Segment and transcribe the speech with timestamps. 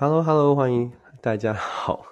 [0.00, 0.90] Hello，Hello，欢迎
[1.20, 2.06] 大家好，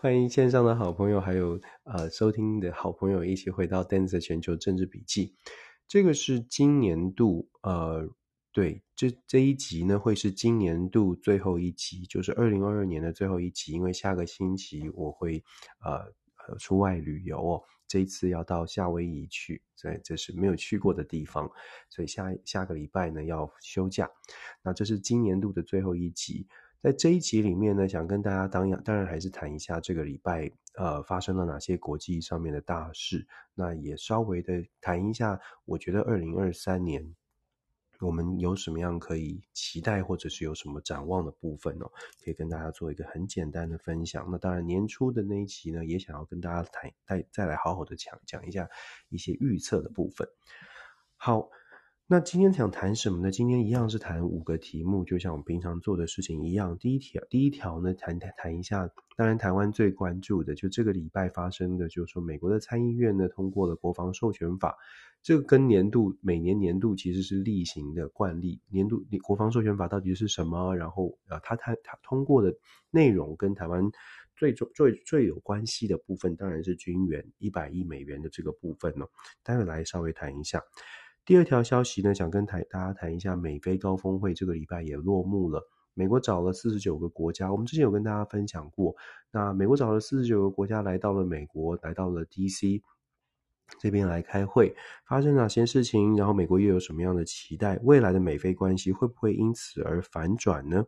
[0.00, 5.34] 欢迎线上的好朋友，还有呃收听的好朋友一起回到 Dance 的全球政治笔记。
[5.88, 8.08] 这个是今年度呃，
[8.52, 15.42] 对，这这一集呢会是今年度最后一集，就是二零二二年的最后一集，因为下个星期我会
[15.84, 17.64] 呃出外旅游哦。
[17.90, 21.50] 这一次要到夏威夷去，所以这是没有去过的地方，
[21.88, 24.08] 所以下下个礼拜呢要休假。
[24.62, 26.46] 那这是今年度的最后一集，
[26.80, 33.26] 在这一集里面呢，想跟大家当当然还是谈一下这个礼拜呃发生了哪些国际上面的大事，
[33.56, 37.16] 那也稍微的谈一下，我觉得二零二三年。
[38.00, 41.86] 我们有什么样可以期待，或者是有什么展望的部分呢？
[42.24, 44.26] 可以跟大家做一个很简单的分享。
[44.30, 48.68] 那当然，年初的那一期呢，也想要跟大家谈，再再来好好的讲讲一下
[49.08, 50.28] 一些预测的部分。
[51.16, 51.50] 好，
[52.12, 53.30] 那今天想谈什么呢？
[53.30, 56.76] 今天一样是谈五个题目，就像我们平常做的事情一样。
[56.76, 64.76] 第一条，第一条呢，谈谈谈一下，当然台湾最关注的，就这个礼拜发生的，就是说美国的参议院呢通过了国防授权法。
[65.22, 68.60] 这个跟年度每年年度其实是例行的惯例。
[68.70, 70.74] 年度国防授权法到底是什么？
[70.74, 72.52] 然后啊，他他他通过的
[72.90, 73.88] 内容跟台湾
[74.34, 79.06] 最最最最有关系的部分，当然是军援一百亿美元的这个部分呢。
[79.44, 80.60] 待会来稍微谈一下。
[81.30, 85.64] 第二条消息呢，想跟台大家谈一下美菲高峰会，这个礼拜也落幕了。
[85.94, 88.96] 美国找了四十九个国家，我们之前有跟大家分享过。
[89.30, 92.82] 那美国找了四十九个国家来到了美国，来到了 DC。
[93.78, 94.74] 这边来开会，
[95.06, 96.16] 发生哪些事情？
[96.16, 97.78] 然后美国又有什么样的期待？
[97.84, 100.84] 未来的美菲关系会不会因此而反转呢？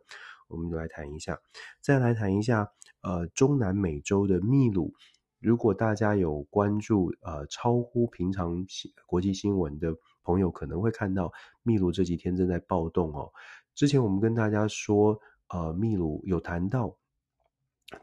[0.49, 1.39] 我们就来谈一下。
[1.79, 2.69] 再来谈一下，
[3.01, 4.93] 呃，中南美洲的秘鲁。
[5.39, 8.65] 如果大家有关注呃超乎平常
[9.05, 13.31] 国际新闻的朋友，可能会看到秘鲁这几天正在暴动哦。
[13.75, 15.19] 之前我们跟大家说，
[15.49, 16.95] 呃，秘鲁有谈到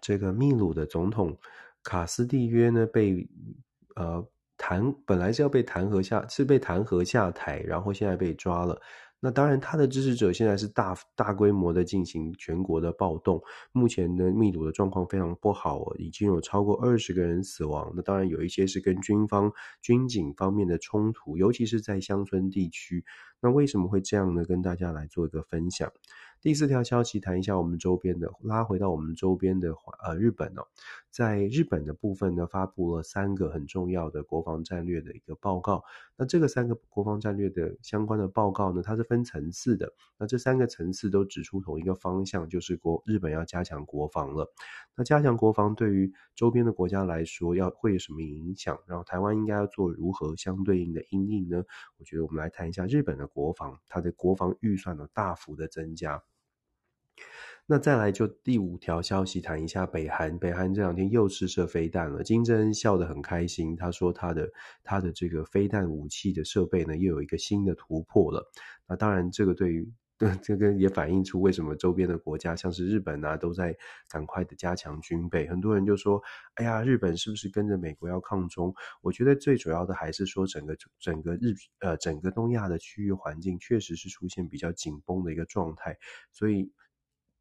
[0.00, 1.36] 这个秘鲁的总统
[1.82, 3.28] 卡斯蒂约呢被
[3.96, 4.26] 呃。
[4.62, 8.78] 弹本来是要被弹劾下，是被弹劾下台，然后现在被抓了。
[9.22, 13.42] 那当然，他的支持者现在是大大规模的进行全国的暴动。
[13.70, 17.92] 目前呢，秘鲁的状况非常不好，已经有超过二十个人死亡。
[17.94, 23.04] 那当然有一些是跟军方、军警方面的冲突，尤其是在乡村地区。
[23.42, 24.44] 那为什么会这样呢？
[24.44, 25.92] 跟大家来做一个分享。
[26.42, 30.66] 第四条消息，谈一下我们周边的，拉回到我们周边的呃日本哦，
[31.10, 35.82] 在日本的部分呢，发布了三个很重要的国防战略的一个报告。
[36.16, 39.92] 那这个三个国防战略的相关的报告呢，它是分层次的。
[40.16, 44.52] 那这三个层次都指出同一个方向，就是国日本要加强国防了。
[44.94, 48.78] 那加强国防对于周边的国家来说，要会有什么影响？
[48.86, 51.64] 然后台湾应该要做如何相对应的因应呢？
[51.98, 56.22] 我觉得我们来谈一下日本的国防，它的国防预算呢大幅的增加。
[57.72, 60.36] 那再来就第五条消息，谈一下北韩。
[60.40, 63.76] 北韩这两天又试射飞弹了，金正恩笑得很开心。
[63.76, 64.50] 他说他的
[64.82, 68.44] 他的这个飞弹武器的设备呢，又有一个新的突破了。
[68.88, 69.88] 那当然，这个对于
[70.42, 73.72] 这个也反映出为什么周边的国家，像是日本啊，都在
[74.08, 75.46] 赶快的加强军备。
[75.46, 76.20] 很多人就说
[76.58, 85.96] ：“哎呀，日本是不是跟着美国要抗中？”我觉得最主要的还是说，整个整个日呃整个东亚的区域环境确实是出现比较紧绷的一个状态，
[86.32, 86.72] 所以。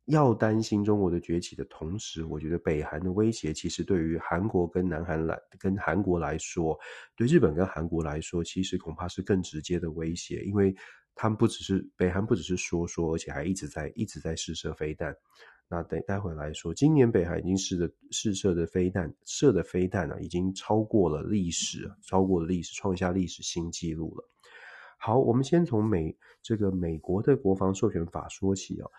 [0.10, 6.78] 要担心中国的崛起的同时，我觉得北韩的威胁其实对于韩国跟南韩来跟韩国来说，
[7.16, 10.76] 对日本跟韩国来说，其实恐怕是更直接的威胁，因为
[11.14, 15.16] 他们不只是北韩不只是说说，而且还一直在一直在试射飞弹。
[15.72, 24.28] 那等待会来说，今年北韩已经试的试射的飞弹射的飞弹啊，已经超过了历史，超过了历史，创下历史新纪录了。
[24.98, 28.90] 好，我们先从美这个美国的国防授权法说起啊。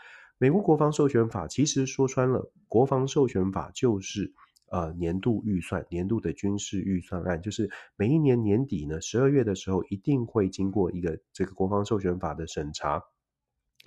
[0.43, 4.33] 美国国防授权法其实说穿了，国防授权法就是
[4.71, 13.03] 呃年度预算、年度的军事预算案，就是每一年年底呢，十二月的时候一定会经过一个这个国防授权法的审查。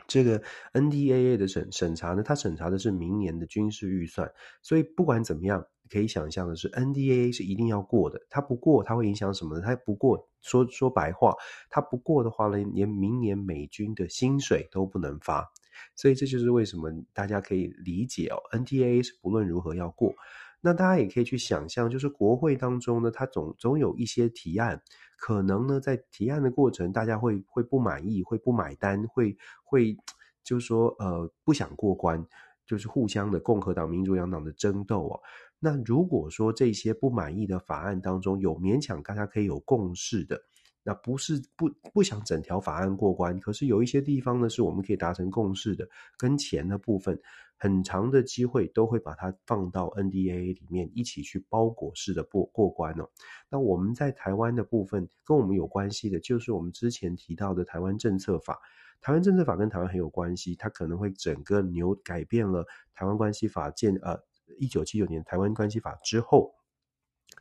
[0.08, 8.22] 这个 NDAA 的审审查呢，它审查的是明年的军事预算，所以不管怎么样，可以想象的是 NDAA 是一定要过的。
[8.30, 9.64] 它不过，它会影响什么呢？
[9.66, 11.34] 它不过，说说白话，
[11.72, 15.52] 它不过的话呢，连明年美军的薪水都不能发。
[15.96, 20.14] 所以这就是为什么大家可以理解哦，NTA 是不论如何要过。
[20.62, 24.82] 那大家也可以去想象，就是国会当中呢，它总总有一些提案，
[25.18, 29.36] 可能呢在提案的过程，大家会会不满意，会不买单，会
[29.66, 29.98] 会
[30.42, 32.26] 就是说呃不想过关，
[32.66, 35.20] 就是互相的共和党、民主两党的争斗哦。
[35.60, 40.42] 那如果说这些不满意的法案当中有勉强大家可以有共识的。
[40.84, 45.88] 那不是不不想整条法案过关，可是有一些地方呢，是我们可以达成共识的，
[46.18, 47.18] 跟钱的部分，
[47.58, 53.08] 很长的机会都会把它放到 NDAA 里面一起去包裹式的过过关哦。
[53.50, 58.60] 那我们在台湾的部分，跟我们有关系的，就是我们之前提到的台湾政策法。
[59.00, 64.20] 台湾政策法跟台湾很有关系，它可能会整个扭改变了台湾关系法建呃
[64.60, 66.54] 一九七九年台湾关系法之后。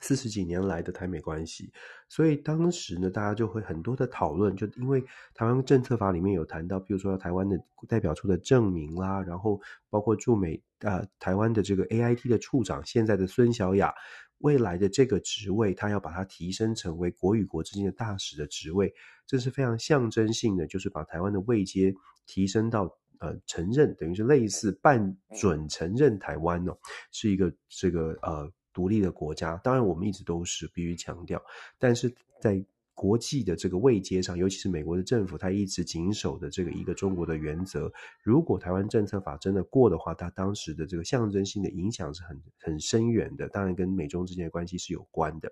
[0.01, 1.73] 四十几年来的台美关系，
[2.09, 5.01] 所以当时呢，大家就会很多的讨论，就因为
[5.35, 7.57] 台湾政策法里面有谈到，比如说台湾的
[7.87, 9.61] 代表处的证明啦，然后
[9.91, 13.95] 包括驻美啊、呃、台湾的这个 AIT 的处长，现在的孙小雅，
[14.39, 18.93] 未来的这个职位，他要把它提升成为国与国之间的大使的职位，
[19.27, 21.95] 这是非常象征性的，就是把台湾的位阶
[22.27, 22.85] 提升到
[23.21, 26.77] 呃承认，等于是类似半准承认台湾哦，
[27.13, 28.51] 是一个这个呃。
[28.73, 31.43] 独立的国家，当然我们一直都是必须强调，
[31.79, 32.65] 但是在
[32.95, 37.91] 国际的这个位阶上，尤其是美国的政府，他一直谨守的这个一个中国的原则。
[38.23, 45.51] 如果台湾政策法真的过的话，它当时的这个象征性的影响是很很深远的，当然跟美中之间的关系是有关的。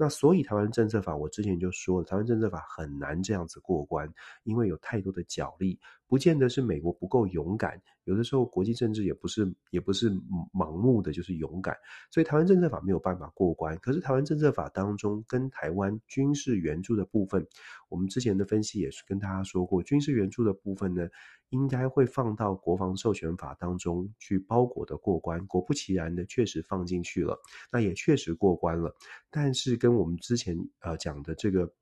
[0.00, 4.08] 那所以台湾政策法，我之前就说了，台湾政策法很难这样子过关，
[4.44, 5.78] 因为有太多的角力。
[6.06, 10.10] 不见得是美国不够勇敢，有的时候国际政治也不是也不是
[10.54, 11.76] 盲目的就是勇敢，
[12.10, 13.76] 所以台湾政策法没有办法过关。
[13.80, 17.46] 可是台湾政策法当中跟台湾军事援助的部分，
[17.88, 21.08] 我们之前的分析也是跟大家说过，军事援助的部分呢，
[21.50, 25.46] 应该会放到国防授权法当中去包裹的过关。
[25.46, 27.38] 果不其然的，确实放进去了，
[27.72, 28.94] 那也确实过关了。
[29.30, 31.72] 但是跟我们之前呃讲的这个。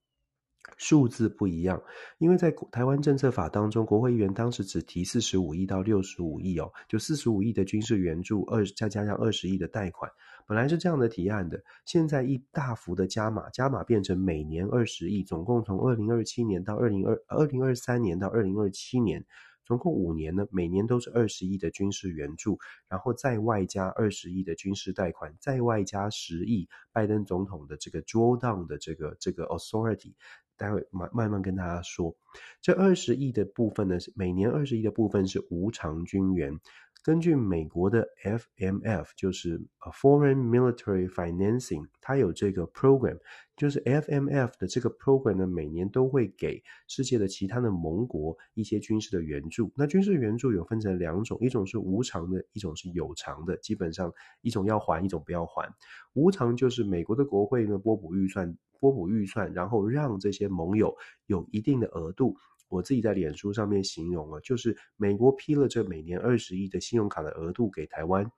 [0.77, 1.83] 数字不一样，
[2.19, 10.11] 因为在台湾政策法当中，国会议员当时只提四十五亿到六十五亿哦，就四十五亿的军事援助，二再加上二十亿的贷款，
[10.47, 19.25] 本来是这样的提案的，现在一大幅的加码，加码变成每年二十亿，总共从二零二七年到二零二二零二三年到二零二七年，
[19.65, 22.59] 总共五年呢，每年都是二十亿的军事援助，
[22.89, 30.13] 然后再外加二十亿的军事贷款，再外加十亿拜登总统的这个 drawdown 的这个这个 authority。
[30.57, 32.17] 待会慢慢慢跟大家说，
[32.61, 36.59] 这二十亿的部分呢，是每年二十亿的部分是无偿军援。
[37.07, 43.21] 根据美国的 FMF，就是 Foreign Military Financing，它有这个 program，
[43.57, 49.71] 就是 FMF 的这个 program 呢，每年都会给世界的其他的盟国一些军事的援助。
[49.77, 53.57] 那军事援助有分成两种，一种是无偿的，一种是有偿的。
[53.59, 55.73] 基本上一种要还，一种不要还。
[56.15, 62.37] 无偿就是美国的国会呢拨补预算，拨补预算，然后让这些盟友有一定的额度。
[62.69, 68.31] 我自己在脸书上面形容了，就是美国批了这每年二十亿的信用卡的额度给台湾，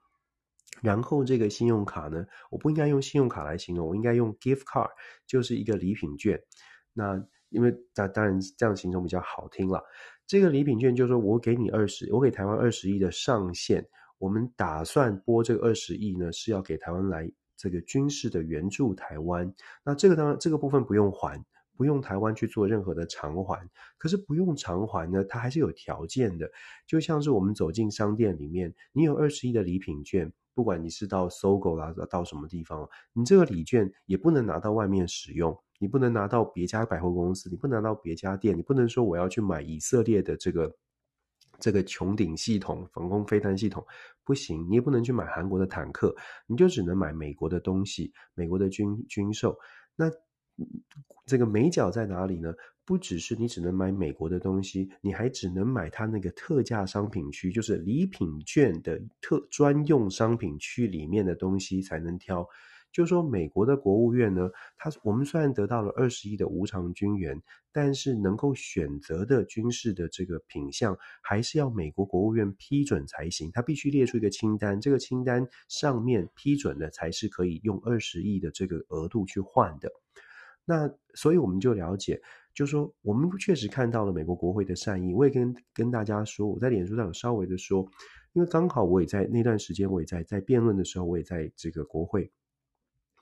[0.81, 4.89] 然后这个信用卡呢，我不应该用信用卡来形容，我应该用 gift card，
[5.25, 6.39] 就是一个礼品券。
[6.93, 9.83] 那因为当当然这样形容比较好听了，
[10.27, 13.83] 这个礼品券就是说我给你二十，我给台湾二十亿的上限，
[14.19, 19.51] 我们打算拨这个二十亿呢，是要给台湾来这个军事的援助台湾。
[19.83, 21.43] 那这个当然这个部分不用还。
[21.79, 23.65] 不用台湾去做任何的偿还，
[23.97, 26.51] 可是不用偿还呢，它还是有条件的。
[26.85, 40.75] 就像是我们走进商店里面，你有二十亿的礼品券，不管你是到 SOGO 啦，到什么地方，你这个礼券也不能拿到外面使用，你不能拿到别家百货公司，你不能拿到别家店，你不能说我要去买以色列的这个
[41.61, 43.85] 这个穹顶系统、防空飞弹系统，
[44.25, 46.13] 不行，你也不能去买韩国的坦克，
[46.45, 49.57] 你就只能买美国的东西，美国的军军售。
[49.95, 50.11] 那
[51.25, 52.53] 这个美角在哪里呢？
[52.85, 62.47] 不只是你只能买美国的东西，你还只能买它那个特价商品区，就是礼品券的特专用商品区里面的东西才能挑。
[62.91, 67.39] 就是说，美国的国务院呢，它我们虽然得到了二十亿的无偿军援，
[67.71, 73.51] 但是能够选择的军事的这个品项，还是要美国国务院批准才行。
[73.53, 79.91] 它必须列出一个清单，这个清单上面批准的才是可以用二十亿的这个额度去换的。
[80.69, 82.21] 那所以我们就了解，
[82.53, 85.15] 就说我们确实看到了美国国会的善意。
[85.15, 87.89] 我也跟跟大家说，我在脸书上有稍微的说，
[88.33, 92.31] 因为刚好我也在那段时间，我也在在辩论的时候，我也在这个国会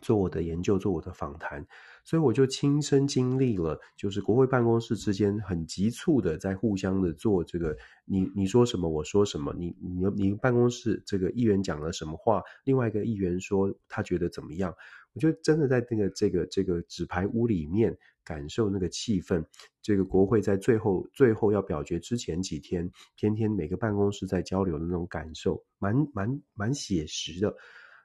[0.02, 1.66] 做我的研究，做我的访谈，
[2.04, 7.74] 所以我就亲身经历了，就是国会办公室之间很急促的在互相的做这个，
[8.04, 14.76] 你你说什么，我说什么，你你你办公室这个议员讲了什么话，另外一个议员说他觉得怎么样。
[15.18, 19.44] 就真的在那个这个这个纸牌屋里面感受那个气氛。
[19.82, 27.56] 这个国会在最后最后要表决之前几天，天天每个办公室在交流的那种感受，蛮蛮蛮写实的。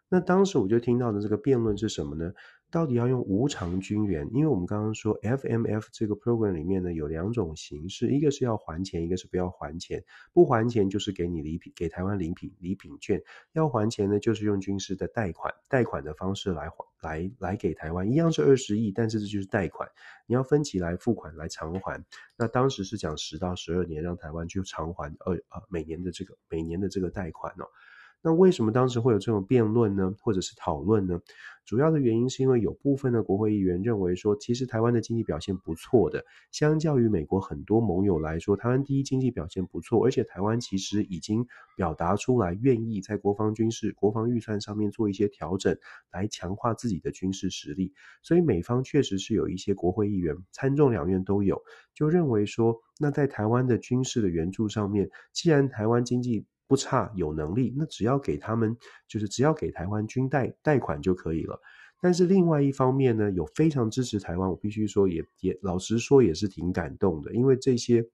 [0.08, 2.32] 那当时我就听到的这个辩论是什么呢？
[2.72, 4.26] 到底要用无偿军援？
[4.32, 10.02] 因为我们刚刚说 FMF 这个 program 里面呢，有两种形式，一个是要还钱，一个是不要还钱。
[10.32, 13.20] 不还钱就是给你礼品，给台湾礼品礼品券；
[13.52, 19.86] 要还钱呢，就是用军事的贷款贷款的方式来还来来给台湾，一样是二十亿，但是这就是贷款，
[20.26, 22.02] 你要分期来付款来偿还。
[22.38, 27.68] 那当时是讲十到十二年，让台湾去偿还二呃每年的这个每年的这个贷款哦。
[28.22, 30.14] 那为什么当时会有这种辩论呢？
[30.20, 31.20] 或者是讨论呢？
[31.64, 45.76] 主要的原因是因为有部分的国会议员认为说，其实台湾的经济表现不错的，相较于美国很多盟友来说，台湾第一经济表现不错，而且台湾其实已经表达出来愿意在国防军事、国防预算上面做一些调整，
[46.12, 47.92] 来强化自己的军事实力。
[48.24, 51.62] 所以美方确实是有一些国会议员，参众两院都有，
[51.94, 58.76] 就认为说，那在台湾的军事的援助上面，既然台湾经济不差，有能力，那只要给他们，
[59.08, 61.60] 就是只要给台湾军贷贷款就可以了。
[62.00, 68.04] 但是另外一方面呢，有非常支持台湾，我必须说也也老实说也是挺感动的，因为这些。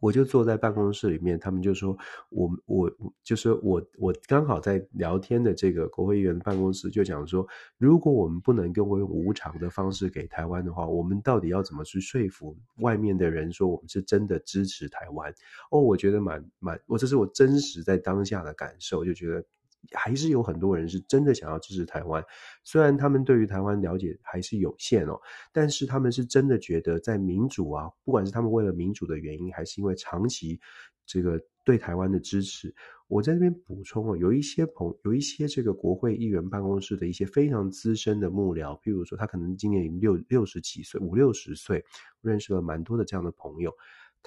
[0.00, 1.96] 我就坐在办公室里面，他们就说
[2.28, 2.90] 我我
[3.22, 7.46] 就是我我刚好在聊天的这个国会议员办公室就讲说，
[7.78, 15.32] 如果我们不能够用无偿的方式给台湾的话，我们到底要怎么去说服外面的人说我们是真的支持台湾？
[15.70, 19.44] 哦，我觉得蛮蛮，我这是我真实在当下的感受，就觉得。
[19.92, 22.24] 还是有很多人是真的想要支持台湾，
[22.64, 25.20] 虽然他们对于台湾了解还是有限哦，
[25.52, 30.58] 但是他们是真的觉得在民主啊，不管是他们为了民主的原因，还是因为长期
[31.04, 32.74] 这个对台湾的支持，
[33.08, 41.84] 我在这边补充哦，有一些朋有一些这个国会议员办公室的一些非常资深的幕僚，譬如说他可能今年已经六六十几岁，五六十岁，
[42.20, 43.72] 认识了蛮多的这样的朋友。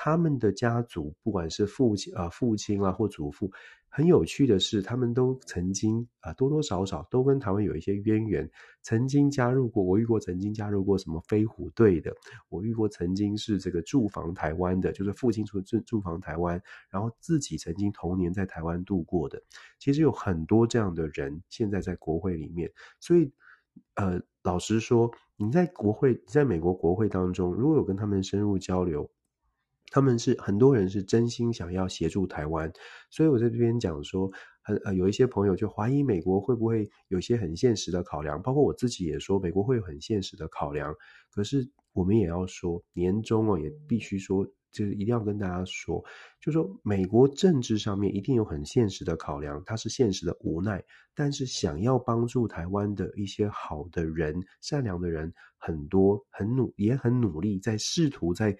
[0.01, 3.51] 他们的家族，不管是父亲啊、父亲啊或祖父，
[3.91, 8.49] 很有趣的是，他们都曾经啊多多少少都跟台湾有一些渊源，
[8.83, 12.15] 曾经加入过，我遇过曾经加入过什么飞虎队的，
[12.49, 19.41] 我遇过曾经是这个驻防台湾的，就是父亲出驻驻防台湾，然后自己曾经童年在台湾度过的，
[19.79, 23.31] 其实有很多这样的人，现在在国会里面，所以
[23.95, 29.09] 呃，老实说，你在国会，在美国国会当中，如果有跟他们深入交流。
[29.91, 32.71] 他们是很多人是真心想要协助台湾，
[33.09, 34.31] 所以我在这边讲说，
[34.61, 40.93] 很呃有一些朋友就怀疑美国会不会有些很现实的考量，包括我自己也说美国会有很现实的考量，
[41.31, 44.47] 可是我们也要说年终哦，也必须说。
[44.71, 46.03] 就是一定要跟大家说，
[46.39, 50.83] 就说美国政治上面一定有很现实的考量，它是现实的无奈。
[51.15, 58.55] 但是想要帮助台湾的一些好的人、善良的人很多，很努也很努力，在试图在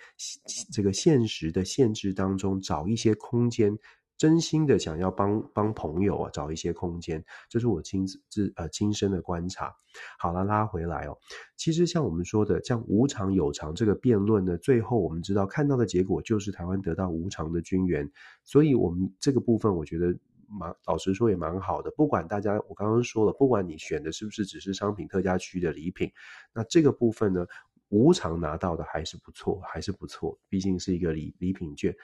[0.74, 3.78] 这个现实的限制当中找一些空间。
[4.20, 9.74] 真心的想要帮帮朋友啊，找一些空间，这是我亲自呃亲身的观察。
[10.20, 11.18] 好了，拉回来哦，
[11.56, 18.12] 其实像我们说的，像无偿有偿这个辩论呢，最后我们知道看到的结果就是台湾得到无偿的军援，
[18.44, 20.14] 所以我们这个部分我觉得
[20.50, 21.90] 蛮老实说也蛮好的。
[21.92, 26.12] 不管大家我刚刚说了，不管你选的是不是只是商品特价区的礼品，
[26.54, 27.48] 那这个部分呢，
[27.88, 31.96] 无偿拿到的还是不错，还是不错，毕竟是一个礼礼品券。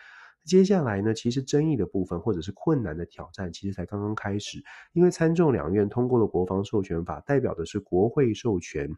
[0.45, 4.63] 接下来呢，其实争议的部分或者是困难的挑战，其实才刚刚开始。
[4.93, 8.89] 因为参众两院通过了国防授权法，代表的是国会授权。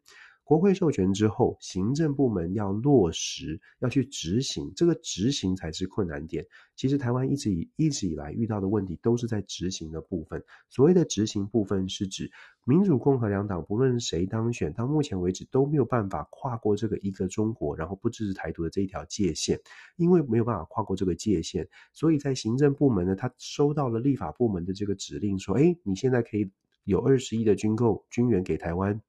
[0.48, 6.46] 国会授权之后，行政部门要落实，要去执行，这个执行才是困难点。
[6.78, 10.42] 其实台湾一直以一直以来遇到的问题，都是在执行的部分。
[10.70, 12.32] 所谓的执行部分，是指
[12.64, 19.60] 民主、共和两党不论谁当选，到目前为止都没有办法跨过这个一个中国，然后不支持台独的这一条界限。
[19.98, 26.50] 因为没有办法跨过这个界限，所以在行政部门呢，他收到了立法部门的这个指令，说：哎，你现在可以
[26.86, 29.02] 有二十亿的军购军援给台湾。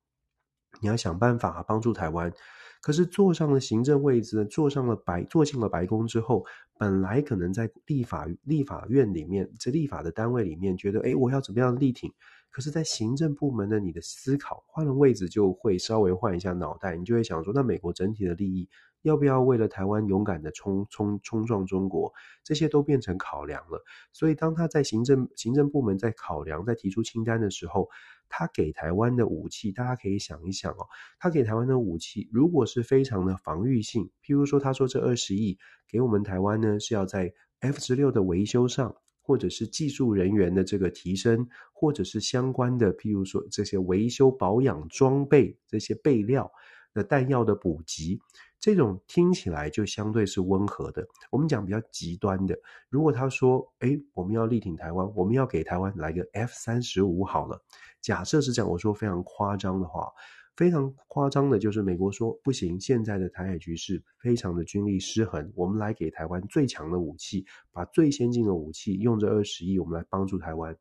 [0.80, 2.32] 你要想办法帮助台湾，
[2.80, 6.44] 可是坐上了行政位置，坐上了白，坐进了白宫之后，
[6.78, 12.12] 本来可能在立法立法院里面，在立法的单位里面，觉得哎，我要怎么样力挺？
[12.50, 18.68] 可是，在行政部门的你的思考换了位置，就会稍微换一下脑袋，你就会想说，那美国整体的利益，
[19.02, 22.12] 要不要为了台湾勇敢的冲冲冲撞中国？
[22.43, 23.83] 这些都变成考量了。
[24.12, 27.88] 所以，当他在行政行政部门在考量，在提出清单的时候，
[28.28, 30.87] 他给台湾的武器，大家可以想一想哦，
[31.19, 46.50] 他给台湾的武器，如果是非常的防御性，譬如说，他说这二十亿给我们台湾呢，是要在 F 十六的维修上，或者是技术人员的这个提升，或者是相关的，譬如说这些维修保养装备这些备料
[46.95, 48.18] 的弹药的补给。
[48.61, 51.07] 这种听起来就相对是温和的。
[51.30, 57.62] 我们讲比较极端的，如果他说：“诶，我们要力挺台湾，我们要给台湾来个 F 三十五好了。”
[58.02, 60.11] 假设是这样，我说非常夸张的话，
[60.57, 70.76] 非常夸张的就是美国说不行，现在的台海局势非常的军力失衡，我们来给台湾最强的武器，把最先进的武器用这二十亿，我们来帮助台湾。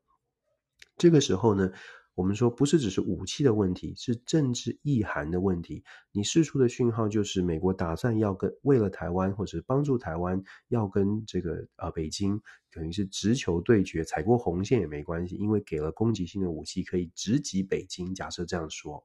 [0.96, 1.70] 这个时候呢，
[2.18, 5.84] 我们说不是只是武器的问题，是政治意涵的问题。
[6.10, 18.12] 你释出的讯号就是美国打算要跟为了台湾或者帮助台湾，要跟这个呃北京等于是直球对决，踩过红线也没关系，因为给了攻击性的武器可以直击北京。
[18.12, 19.04] 假设这样说。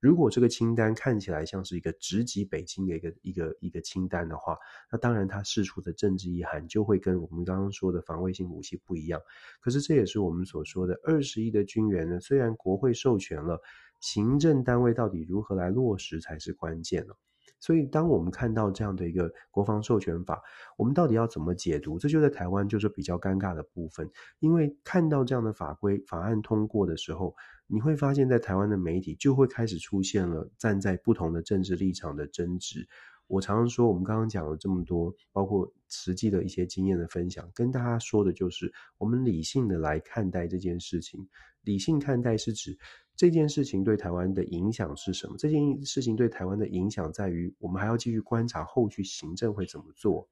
[0.00, 4.56] 如果这个清单看起来像是一个直击北京的一个一个一个清单的话，
[4.92, 9.20] 那当然它释出的政治意涵就会跟我们刚刚说的防卫性武器不一样。
[9.60, 13.60] 可是这也是我们所说的二十亿的军援呢，虽然国会授权了，
[14.00, 17.14] 行政单位到底如何来落实才是关键呢？
[17.60, 20.40] 所以，当我们看到这样的一个国防授权法，
[20.76, 21.98] 我们到底要怎么解读？
[21.98, 27.34] 这就在台湾就是比较尴尬的部分，因为看到这样的法规法案通过的时候，
[27.66, 32.88] 你会发现在台湾的媒体就会开始出现了站在不同的政治立场的争执。
[33.26, 41.28] 我常常说，我们刚刚讲了这么多，包括实际的一些经验的分享，跟大家说的就是，我们理性的来看待这件事情。
[41.62, 42.78] 理性看待是指。
[43.18, 45.34] 这件事情对台湾的影响是什么？
[45.36, 50.28] 这件事情对台湾的影响在于，我们还要继续观察后续行政会怎么做。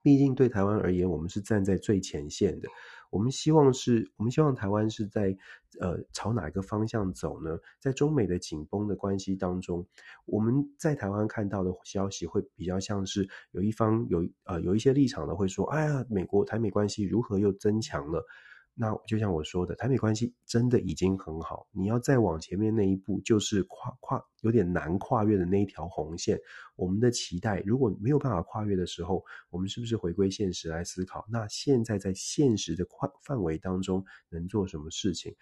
[0.00, 2.66] 毕竟对台湾而言，我们是站在最前线的。
[3.10, 5.36] 我们希望是，我们希望台湾是在
[5.78, 7.58] 呃朝哪一个方向走呢？
[7.78, 9.86] 在中美的紧绷的关系当中，
[10.24, 18.26] 我们在台湾看到的消息会比较像是有一方有呃有一些立场的会说：“哎呀，美国台美关系如何又增强了？”
[18.74, 21.66] 那就像我说的，台美关系真的已经很好。
[21.70, 26.40] 你要再往前面那一步，就是跨跨有点难跨越的那一条红线。
[26.76, 31.26] 我们的期待如果没有办法跨越的时候，我们是不是回归现实来思考？
[31.28, 35.34] 那现在在现实的范范围当中能做什么事情？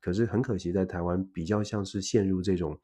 [0.00, 2.78] 可是很可惜，在台湾比较像是陷入这种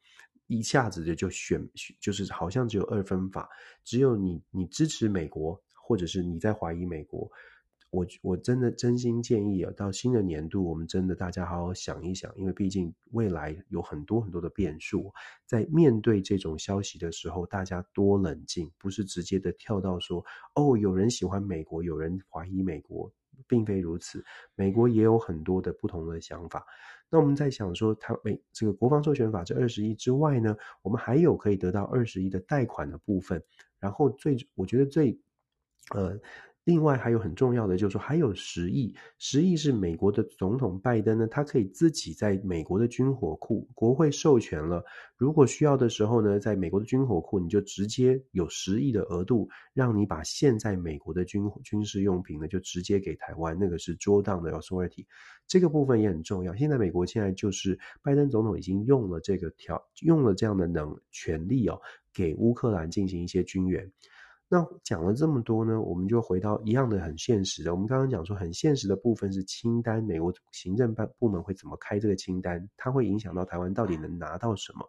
[0.45, 1.67] 一下子的就选，
[1.99, 3.49] 就是好像只有二分法，
[3.83, 7.31] 只有你你支持美国，或者是你在怀疑美国。
[7.93, 15.13] 我我真的真心建议啊，到新的年度，我们真的大家好好想一想，因为毕竟未来有很多很多的变数，
[15.45, 20.25] 在面对这种消息的时候，大家多冷静，不是直接的跳到说，
[20.55, 23.13] 哦，有人喜欢美国，有人怀疑美国，
[23.47, 24.25] 并非如此，
[24.55, 26.65] 美国也有很多的不同的想法。
[27.11, 33.39] 那我们在想说，它美这个国防授权法这二十亿之外呢，我们还有可以得到二十亿的贷款的部分，
[33.77, 35.15] 然后最我觉得最
[35.93, 36.19] 呃。
[36.65, 44.81] 另外还有很重要的就是说，还有十亿，十亿是美国的总统拜登呢，他可以自己在美国的军火库，国会授权了，
[45.17, 55.05] 如果需要的时候呢，在美国的军火库，你就直接有十亿的额度，让你把现在美国的军军事用品呢，就直接给台湾，那个是 draw down 的 authority，
[55.45, 56.55] 这个部分也很重要。
[56.55, 61.77] 现在美国现在就是拜登总统已经用了这个条，用了这样的能权力哦，
[62.13, 63.91] 给乌克兰进行一些军援。
[64.53, 67.73] 那讲了这么多呢，我们就回到一样的很现实的。
[67.73, 74.87] 我们刚刚讲说很现实的部分是清单，美国行政办部门会怎么开这个清单，它会影响到台湾到底能拿到什么。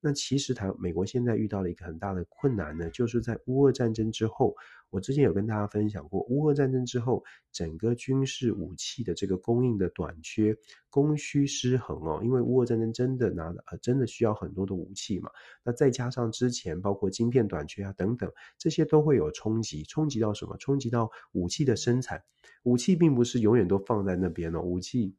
[0.00, 4.54] 那其实台美国现在遇到了一个很大的困难呢，就是在乌俄战争之后，
[4.90, 10.56] 我之前有跟大家分享过，乌俄战争之后，整个军事武器的这个供应的短缺，
[10.88, 15.30] 供需失衡哦，因为乌俄战争真的拿呃真的需要很多的武器嘛，
[15.64, 20.56] 那再加上之前包括晶片短缺啊等等，这些都会有冲击，冲击到什么？
[20.58, 22.22] 冲击到武器的生产，
[22.62, 25.16] 武器并不是永远都放在那边哦，武器。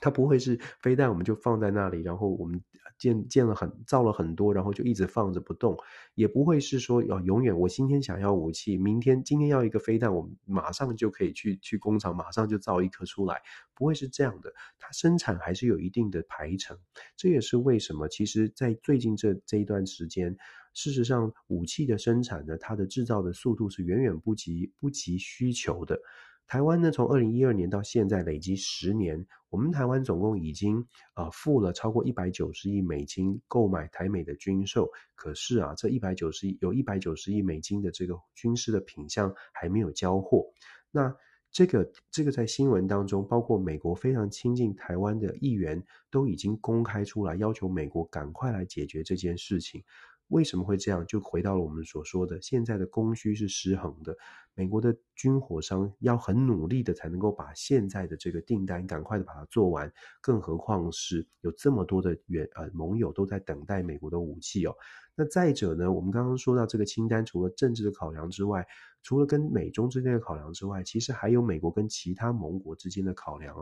[0.00, 2.62] 它不会是飞弹，我们就放在那里，然后我们
[2.98, 5.76] 建建了很造了很多，然后就一直放着不动。
[6.14, 13.40] 也不会是说要永远，我今天想要武器，明天今天要一个飞弹，我马上就可以去去工厂，马上就造一颗出来，
[13.74, 14.52] 不会是这样的。
[14.78, 16.78] 它生产还是有一定的排程，
[17.16, 20.36] 这也是为什么，其实，在最近这这一段时间，
[20.72, 25.98] 事实上武器的生产呢，它的制造的速度是远远不及不及需求的。
[26.46, 34.88] 台湾呢，从二零一二年到现在累积十年，我们台湾总共已经啊付了超过一百九十亿美金购买台美的军售。
[35.14, 40.44] 可是啊，这一百九十亿有一百九十亿美金的这个军事的品相还没有交货。
[40.90, 41.14] 那
[41.50, 49.82] 这个这个在新闻当中，包括美国非常亲近台湾的议员都已经公开出来，要求美国赶快来解决这件事情。
[50.28, 51.06] 为什么会这样？
[51.06, 54.16] 就回到了我们所说的，现在的供需是失衡的。
[54.56, 64.74] 美国的军火商要很努力的才能够把现在的这个订单赶快的把它做完，更何况是有这么多的远呃盟友都在等待美国的武器哦。
[65.16, 68.66] 那再者呢，我们刚刚说到这个清单，除了政治的考量之外，
[69.02, 73.54] 除了跟美中之间的考量之外，其实还有美国跟其他盟国之间的考量。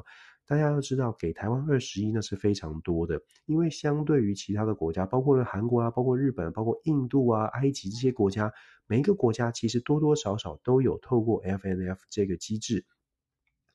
[0.47, 8.53] 大家要知道，给台湾二十亿那是非常多的，因为相对于其他的国家，包括了韩国啊，包括日本，包括印度啊、埃及这些国家，
[8.87, 12.85] 每一个国家其实多多少少都有透过 FNF 这个机制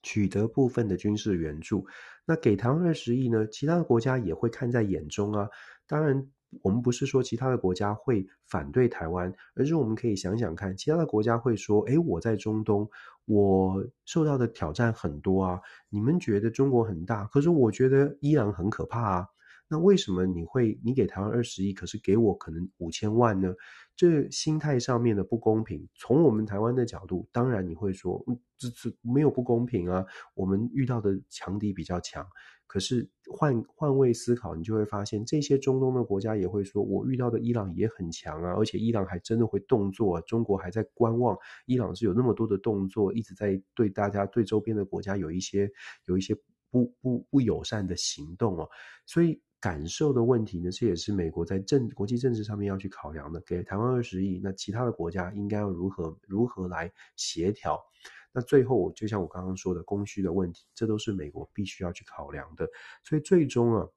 [0.04, 1.88] 取得部分的军事援助。
[2.26, 5.50] 那给台湾二十亿呢，其他的国家也会看在眼中啊。
[5.88, 6.30] 当然，
[6.62, 12.90] 我们不是说其他的国家会反对台湾，而是我们可以想想看，其他的国家会说：诶，我在中东。
[13.26, 19.28] 我受到的挑战很多啊，你们觉得中国很大，可是我觉得伊朗很可怕啊。
[19.68, 23.54] 那为什么你会你给台湾二十亿，可是给我可能五千万呢？
[23.98, 32.26] 这心态上面的不公平，从我们台湾的角度，当然你会说，嗯，这这没有不公平啊，我们遇到的强敌比较强。
[32.68, 45.72] 可是换换位思考，你就会发现，这些中东的国家也会说，我遇到的伊朗也很强啊，而且伊朗还真的会动作，啊中国还在观望，伊朗是有那么多的动作，一直在对大家、对周边的国家有一些
[46.06, 46.36] 有一些
[46.70, 48.70] 不不不友善的行动哦，
[49.06, 53.42] 所以感受的问题呢，这也是美国在政国际政治上面要去考量的。
[53.42, 57.80] 给台湾二十亿，那其他的国家应该要如何如何来协调？
[58.38, 62.70] 那最后，就像我刚刚说的，供需的问题，这都是美国必须要去考量的。
[63.04, 63.88] 所以最终啊，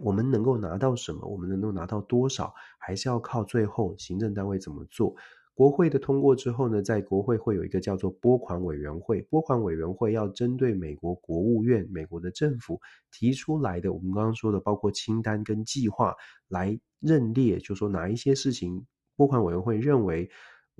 [0.00, 5.14] 我们能够拿到什么，我们能够拿到多少，还是要靠最后行政单位怎么做。
[5.52, 12.80] 国会的通过之后呢，在国会会有一个叫做拨款委员会，拨款委员会要针对美国国务院、美国的政府
[13.12, 16.14] 提出来的，我们刚刚说的包括清单跟计划
[16.48, 20.30] 来认列，就说哪一些事情，拨款委员会认为。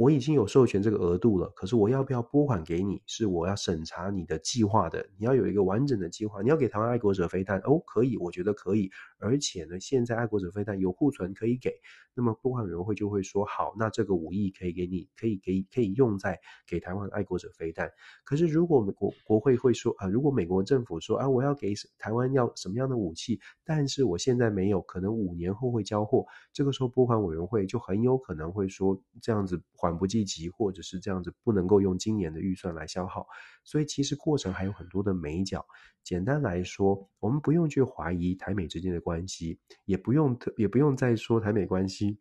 [0.00, 5.06] 我已经有授权这个额度了，可是我要不要拨款给你，是我要审查你的计划的。
[5.18, 8.90] 你要有一个完整的计划，你要给台湾爱国者飞弹哦，可以，我觉得可以。
[9.20, 11.72] 而且呢，现在爱国者飞弹有库存可以给，
[12.14, 17.90] 那么拨款委员会就会说好，那这个五亿可以给你，可以给可以用在给台湾爱国者飞弹。
[18.24, 33.26] 可是如果美国国会会说啊，如果美国政府说啊，我要给台湾要什么样的武器，但是我现在没有，可能五年后会交货，这个时候拨款委员会就很有可能会说这样子缓不济急，或者是这样子不能够用今年的预算来消耗，
[33.64, 35.64] 所以其实过程还有很多的美角。
[36.02, 42.16] 简单来说，我们不用去怀疑台美之间的关关系，也不用也不用再说台美关系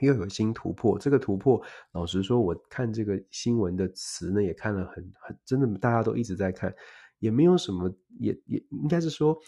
[0.00, 0.98] 又有新突破。
[0.98, 6.74] 这个突破，老实说，我看这个新闻的词呢，也看了很很真的，大家都一直在看，
[7.18, 9.38] 也没有什么，也也应该是说。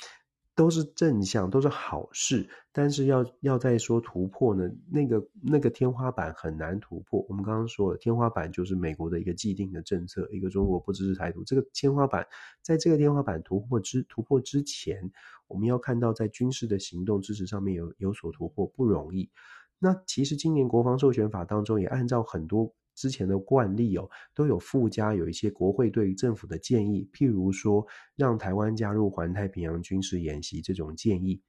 [0.58, 7.24] 都是正向，都是好事，但是要要再说突破呢，那个那个天花板很难突破。
[7.28, 11.44] 我们刚刚说了天花板就是美国的一个既定的政策，一个中国不支持台独。
[11.44, 12.26] 这个天花板，
[12.60, 15.12] 在这个天花板突破之突破之前，
[15.46, 19.30] 我们要看到在军事的行动支持上面有有所突破不容易。
[19.78, 22.74] 那其实今年国防授权法当中也按照很多。
[22.98, 31.40] 之前的惯例哦，都有附加有一些国会对于政府的建议，譬如说让台湾加入环太平洋军事演习这种建议。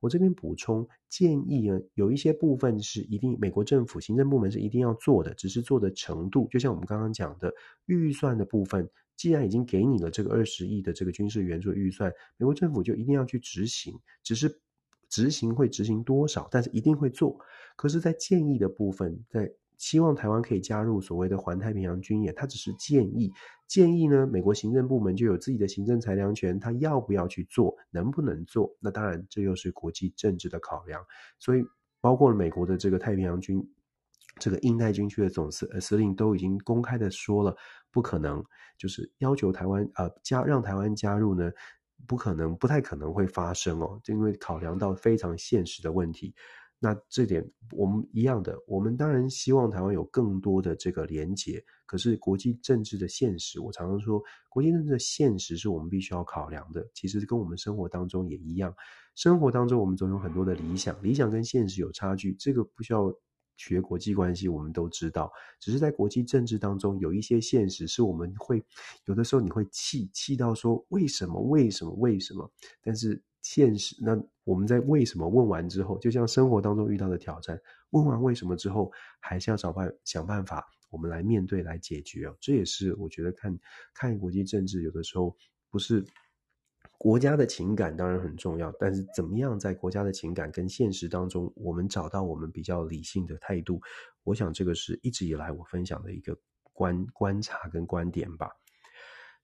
[0.00, 7.52] 我这边补充建议呢，有一些部分是一定美国政府行政部门是一定要做的，只是做的程度，就像我们刚刚讲的
[7.86, 14.60] 预算的部分，既然已经给你了这个二十亿的这个军事援助预算，美国政府就一定要去执行，只是
[15.08, 17.38] 执行会执行多少，但是一定会做。
[17.74, 19.50] 可是，在建议的部分，在
[19.82, 23.32] 希望台湾可以加入所谓的环太平洋军演，他只是建议。
[23.66, 28.72] 建议呢，美国行政部门就有自己的行政裁量权，他要不要去做，能不能做？
[28.78, 31.04] 那当然，这又是国际政治的考量。
[31.40, 31.64] 所以，
[32.00, 33.60] 包括美国的这个太平洋军，
[34.38, 37.56] 这个印太军区的总司司令都已经公开的说了，
[37.90, 38.44] 不可能，
[38.78, 41.50] 就是要求台湾呃加让台湾加入呢，
[42.06, 46.32] 不可能，不太可能会发生哦，就因为考量到非常现实的问题。
[46.84, 51.64] 那这点我们一样的，我们当然希望台湾有更多的这个连结。
[51.86, 56.84] 可是国际政治的现实，我常常说，国际政治的现实是我们必须要考量的。
[56.92, 58.74] 其实跟我们生活当中也一样，
[59.14, 63.14] 生活当中我们总有很多的理想，理想跟现实有差距，这个不需要
[63.56, 65.30] 学国际关系，我们都知道。
[65.60, 68.60] 只是在国际政治当中，有一些现实是我们会
[69.04, 72.50] 有的时候你会气气到说为什么为什么为什么？
[72.82, 73.22] 但是。
[73.42, 82.36] 现实，那我们在为什么问完之后，就像生活当中遇到的挑战，问完为什么之后，还是要找办想办法，我们来面对来解决哦。
[82.40, 83.58] 这也是我觉得看
[83.92, 85.36] 看国际政治，有的时候
[85.70, 86.04] 不是
[86.96, 93.80] 国家的情感当然很重要，但是怎么样在国家的情感跟现实当中，我们找到我们比较理性的态度，
[94.22, 96.38] 我想这个是一直以来我分享的一个
[96.72, 98.52] 观观察跟观点吧。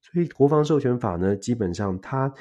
[0.01, 2.33] 所以国防授权法呢，基本上它。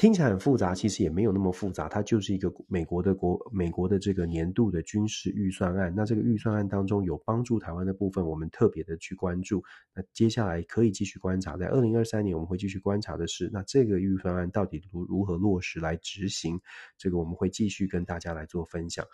[0.00, 5.92] 听起来很复杂，其实也没有那么复杂，它就是一个美国的国美国的这个年度的军事预算案。
[5.94, 9.62] 那这个预算案当中有帮助台湾的部分，我们特别的去关注。
[9.94, 16.58] 那接下来可以继续观察，在二零二三年我们会继续观察的是，那这个预算案到底如如何落实来执行？
[16.96, 19.04] 这个我们会继续跟大家来做分享。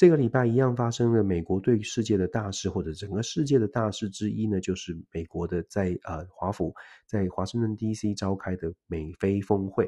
[0.00, 6.74] 这个礼拜一样发生了美国对世界的大事，或者整个世界的大事之一呢，就是美国的在呃华府
[7.06, 9.86] 在华盛顿 DC 召开的美菲峰会。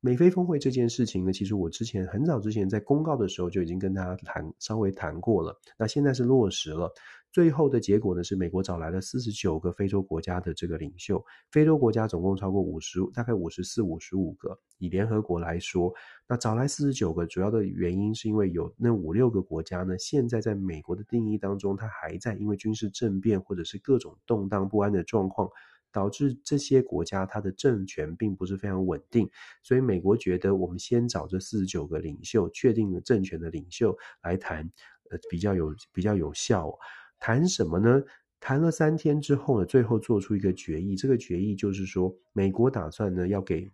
[0.00, 6.90] 美菲峰会这件事情呢，其实我之前很早之前在公告的时候就已经跟大家谈稍微谈过了，那现在是落实了。
[7.32, 14.58] 最后的结果呢，是美国找来了四十九个非洲国家的这个领袖，非洲国家总共超过五十，大概五十四、五十五个。
[14.76, 15.94] 以联合国来说，
[16.28, 25.48] 那找来四十九个，主要的原因是因为有那五六个国家呢，现在在美国的定义当中，它还在因为军事政变或者是各种动荡不安的状况，
[25.90, 29.30] 导致这些国家它的政权并不是非常稳定。
[29.62, 34.70] 所以美国觉得，我们先找这四十九个领袖，确定了政权的领袖来谈，
[35.10, 36.78] 呃，比较有比较有效。
[37.24, 38.02] 谈什么呢？
[38.40, 40.96] 谈了三天之后呢，最后做出一个决议。
[40.96, 43.70] 这个决议就是说，美国打算呢要给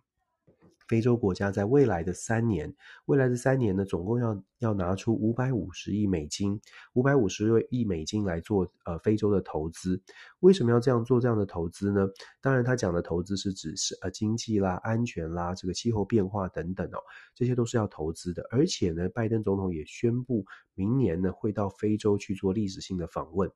[0.88, 2.74] 非洲国家在未来的三年，
[3.04, 6.58] 未来的三年呢，总共要要拿出五百五十亿美金，
[6.94, 10.00] 五百五十亿美金来做呃非洲的投资。
[10.40, 12.08] 为什么要这样做这样的投资呢？
[12.40, 16.98] 当然，他讲的投资是指是呃经济啦、安全啦、这个气候变化等等哦，
[17.34, 18.42] 这些都是要投资的。
[18.50, 20.44] 而且呢，拜登总统也宣布。
[20.74, 23.50] 明年呢，会到非洲去做历史性的访问。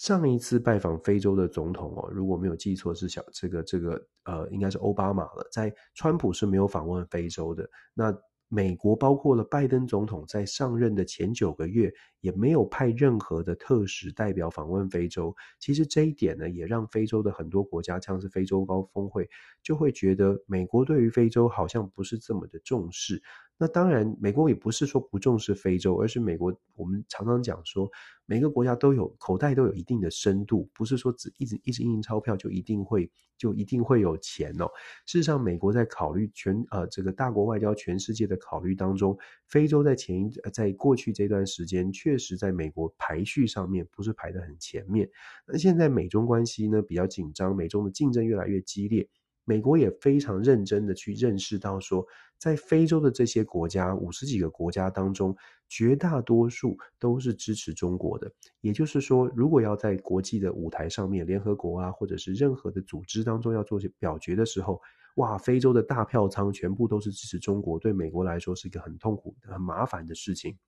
[0.00, 5.46] 上一次拜访非洲的总统哦，如果没有记错是小这个这个呃，应该是奥巴马了。
[5.52, 7.68] 在川普是没有访问非洲的。
[7.92, 8.10] 那
[8.48, 15.36] 美国包括了拜登总统在上任的前九个月，也没有派任何的特使代表访问非洲。
[15.58, 19.28] 其实这一点呢，也让非洲的很多国家，像是非洲高峰会，
[19.62, 23.22] 就会觉得美国对于非洲好像不是这么的重视。
[23.58, 27.88] 那当然，美国也不是说不重视非洲，而是美国我们常常讲说，
[28.30, 34.70] 每个国家都有口袋都有一定的深度，不是说只一直一直印钞票就一定会就一定会有钱哦。
[35.04, 45.10] 事实上，美国在考虑全呃这个大国外交全世界的考虑当中，非洲在前一在过去这段时间确实在美国排序上面不是排得很前面。
[45.44, 49.08] 那现在美中关系呢比较紧张，美中的竞争越来越激烈。
[49.44, 52.06] 美国也非常认真的去认识到说，
[52.38, 55.36] 在非洲的这些国家，五十几个国家当中，
[55.70, 58.30] 绝大多数都是支持中国的。
[58.60, 64.78] 也就是说，如果要在国际的舞台上面，联合国啊，或者是任何的组织当中要做表决的时候，
[65.14, 70.58] 哇，非洲的大票仓全部都是支持中国，对美国来说是一个很痛苦、很麻烦的事情。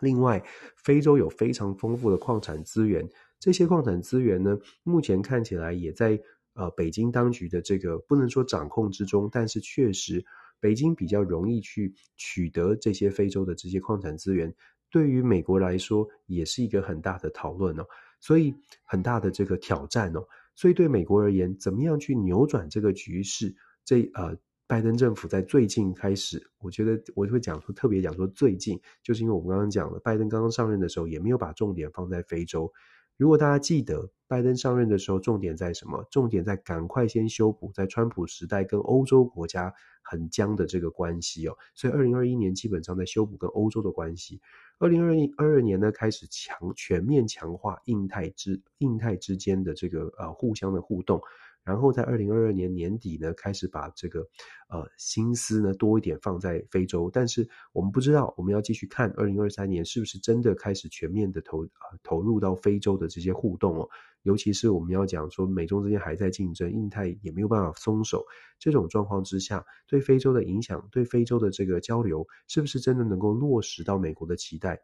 [0.00, 0.42] 另外，
[0.76, 3.08] 非洲有非常丰富的矿产资源，
[3.38, 6.18] 这些矿产资源呢，目前看起来也在。
[6.56, 10.24] 呃，北京当局的这个不能说掌控之中，但是确实，
[10.64, 14.50] 北京比较容易去取得这些非洲的这些矿产资源，
[14.90, 17.84] 对于美国来说也是一个很大的讨论哦，
[18.18, 23.54] 所以很大的这个挑战哦，所以对美国而言，怎么样去扭转这个局势？
[23.84, 24.34] 这呃，
[24.66, 32.72] 拜登政府在最近开始，我觉得我会讲说特别讲说最近，就是因为我们刚刚讲了，拜登刚刚上任的时候也没有把重点放在非洲。
[33.16, 36.04] 如果大家记得，拜登上任的时候，重点在什么？
[36.10, 39.72] 重点在赶快先修补在川普时代跟欧洲国家
[40.02, 41.56] 很僵的这个关系哦。
[41.74, 44.40] 所以，二零二一年基本上在修补跟欧洲的关系。
[44.78, 51.22] 二零二一二二年呢，开始强全面强化印太之印太之间的这个呃互相的互动。
[51.64, 54.20] 然后在二零二二年年底呢，开始把这个
[54.68, 63.88] 呃心思呢多一点放在非洲，但是我们不知道，我们要继续看二零二三年是不是真的开始全面的投呃投入到非洲的这些互动哦，
[64.22, 68.24] 尤其是我们要讲说美中之间还在竞争，印太也没有办法松手，
[68.58, 74.80] 这种状况之下，对非洲的影响，对非洲的这个交流，是不是真的能够落实到美国的期待？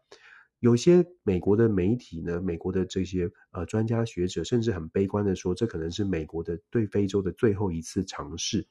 [0.61, 8.69] 有些美国的媒体呢，美国的这些呃专家学者，甚至很悲观的说，这可能是美国的对非洲的最后一次尝试。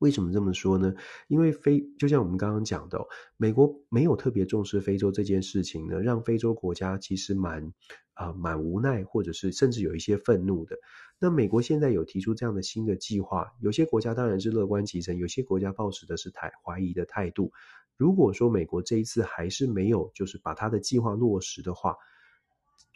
[0.00, 0.94] 为什么这么说呢？
[1.26, 2.98] 因为非就像我们刚刚讲的，
[3.36, 7.72] 美国没有特别重视非洲这件事情呢，让非洲国家其实蛮
[8.14, 10.76] 啊蛮无奈，或者是甚至有一些愤怒的。
[11.20, 17.52] 那美国现在有提出这样的新的计划，有些国家当然是乐观其成，有些国家抱持的是态怀疑的态度。
[17.98, 21.96] 如果说美国这一次还是没有，就是把他的计划落实的话，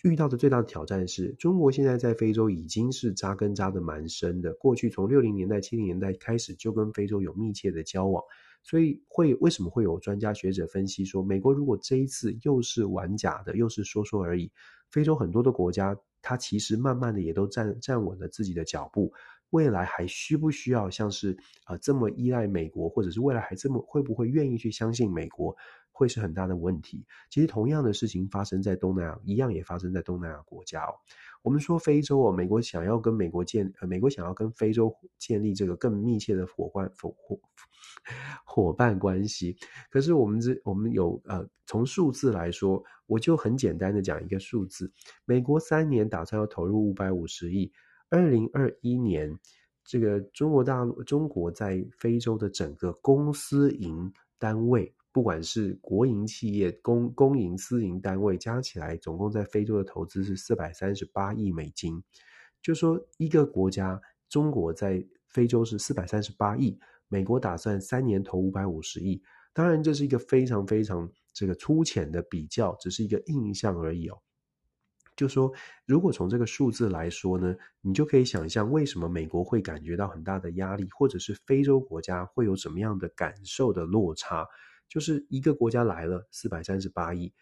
[0.04, 4.52] 遇到的最大的挑战是中国现在在非洲已经是扎根扎得蛮深的。
[4.54, 8.22] 过去从六零年代、七零年代开始就跟非洲有密切的交往，
[8.62, 14.52] 所以会为什么会有专家学者分析说，美国如果这一次又是玩假的，又是说说而已，
[14.88, 19.12] 非洲很多的国家它其实慢慢的也都站站稳了自己的脚步。
[19.52, 21.32] 未来还需不需要像是
[21.64, 25.56] 啊、呃、这么依赖美国，或者是未来还这么会不会愿意去相信美国，
[25.90, 27.06] 会是很大的问题。
[27.30, 30.94] 其实同样的事情发生在东南亚，一样也发生在东南亚国家哦。
[31.42, 37.38] 我们说非洲哦，美国想要跟美国建，呃，美国想要跟非洲建立这个更密切的伙伴伙伙
[38.46, 39.56] 伙伴关系。
[39.90, 44.90] 可是我们这我们有呃，从数字来说，我就很简单的讲一个数字：
[45.24, 47.72] 美国三年打算要投入五百五十亿，
[48.12, 49.38] 二零二一年
[49.83, 54.94] 这个中国大陆中国在非洲的整个公私营单位。
[55.14, 62.03] 不管是国营企业、公公营、私营单位加起来，总共在非洲的投资是四百三十八亿美金。
[62.62, 69.22] 就说一个国家，中国在非洲是四百三十八亿，美国打算三年投五百五十亿。
[69.55, 74.18] 当然，这是一个非常非常这个粗浅的比较，只是一个印象而已哦。
[75.22, 75.52] 就说
[75.87, 84.44] 如果从这个数字来说呢，你就可以想象为什么美国会感觉到很大的压力，或者是非洲国家会有什么样的感受的落差。
[84.88, 87.32] 就是一个国家来了四百三十八亿，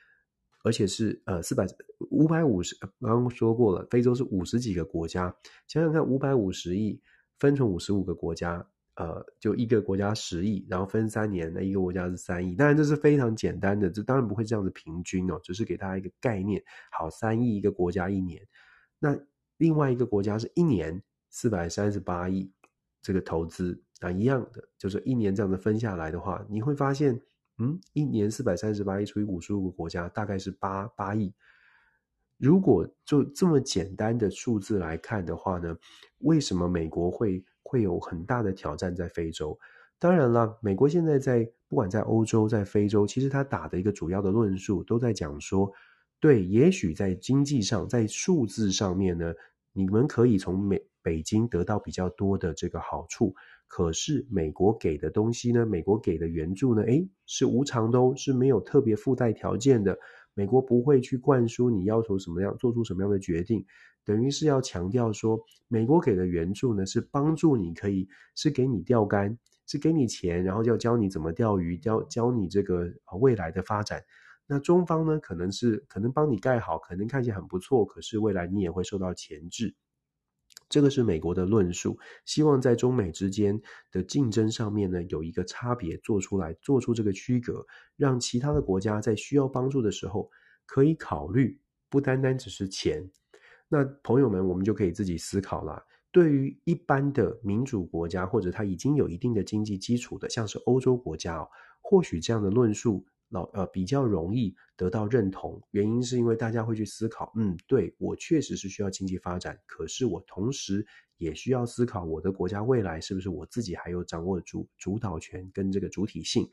[0.63, 1.67] 而且是呃四百
[2.11, 5.35] 五百五十，刚刚说过了，非洲是五十几个国家，
[5.67, 7.01] 想想看，五百五十亿
[7.39, 12.55] 分成五十五个国家，呃，就一个国家十亿，然后分三年，那一个国家是三亿。
[12.55, 16.63] 当然这是非常简单的，这当然不会这样子平均哦，只是给大家一个概念。
[16.91, 18.47] 好，三亿一个国家一年，
[18.99, 19.17] 那
[19.57, 22.51] 另外一个国家是一年四百三十八亿
[23.01, 27.21] 这个投资，那一样的，就是一年这样子分下来的话，你会发现。
[27.63, 31.31] 嗯，一年四百三十八亿除以五十五个国家，大概是八八亿。
[32.39, 35.77] 如果就这么简单的数字来看的话呢，
[36.21, 39.57] 为什么美国会会有很大的挑战在非洲？
[40.01, 45.71] 当然了，美国现在在不管在欧洲、在非洲，其实他打的一个主要的论述都在讲说，
[46.19, 49.33] 对，也许在经济上、在数字上面呢，
[49.73, 53.37] 你们可以从美北京得到比较多的这个好处。
[53.69, 55.65] 可是美国给的东西呢？
[55.65, 56.83] 美国给的援助呢？
[56.83, 59.97] 诶，是无偿的哦，是没有特别附带条件的。
[60.35, 63.65] 美国不会去灌输你要求什么样，做出什么样的决定，
[64.05, 74.03] 等于是要强调说，美国给的援助呢，是帮助你可以，是给你钓竿，是给你钱，然后要教你怎么钓鱼，教教你这个未来的发展。
[74.47, 79.75] 那中方呢，可能是可能帮你盖好，可能看起来很不错，可是未来你也会受到钳制。
[80.69, 83.61] 这个是美国的论述，希望在中美之间
[83.93, 87.65] 的竞争上面呢，有一个差别做出来，做出这个区隔，
[87.97, 90.29] 让其他的国家在需要帮助的时候
[90.67, 93.09] 可以考虑，不单单只是钱。
[93.71, 95.83] 那朋友们，我们就可以自己思考了。
[96.11, 101.49] 对于一般的民主国家，或者它已经有一定的经济基础的，像是欧洲国家哦，
[101.81, 103.07] 或许这样的论述。
[103.33, 110.85] 老呃比较容易得到认同，原因是因为大家会去思考，嗯，对，我确实是需要经济发展，可是我同时
[111.17, 116.51] 也需要思考我的国家未来是不是我自己还有掌握主主导权跟这个主体性。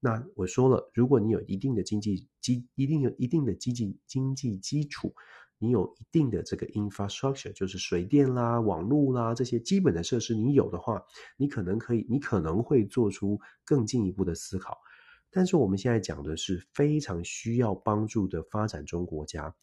[0.00, 5.14] 那我说了，如果你有一定的经济基，一定有一定的经济经济基础，
[5.58, 11.02] 你有一定的这个 infrastructure，就是水电啦、网络啦这些基本的设施，你有的话，
[11.36, 14.78] 你可能可以，你可能会做出更进一步的思考。
[15.30, 19.54] 但是我们现在讲的是非常需要帮助的发展中国家，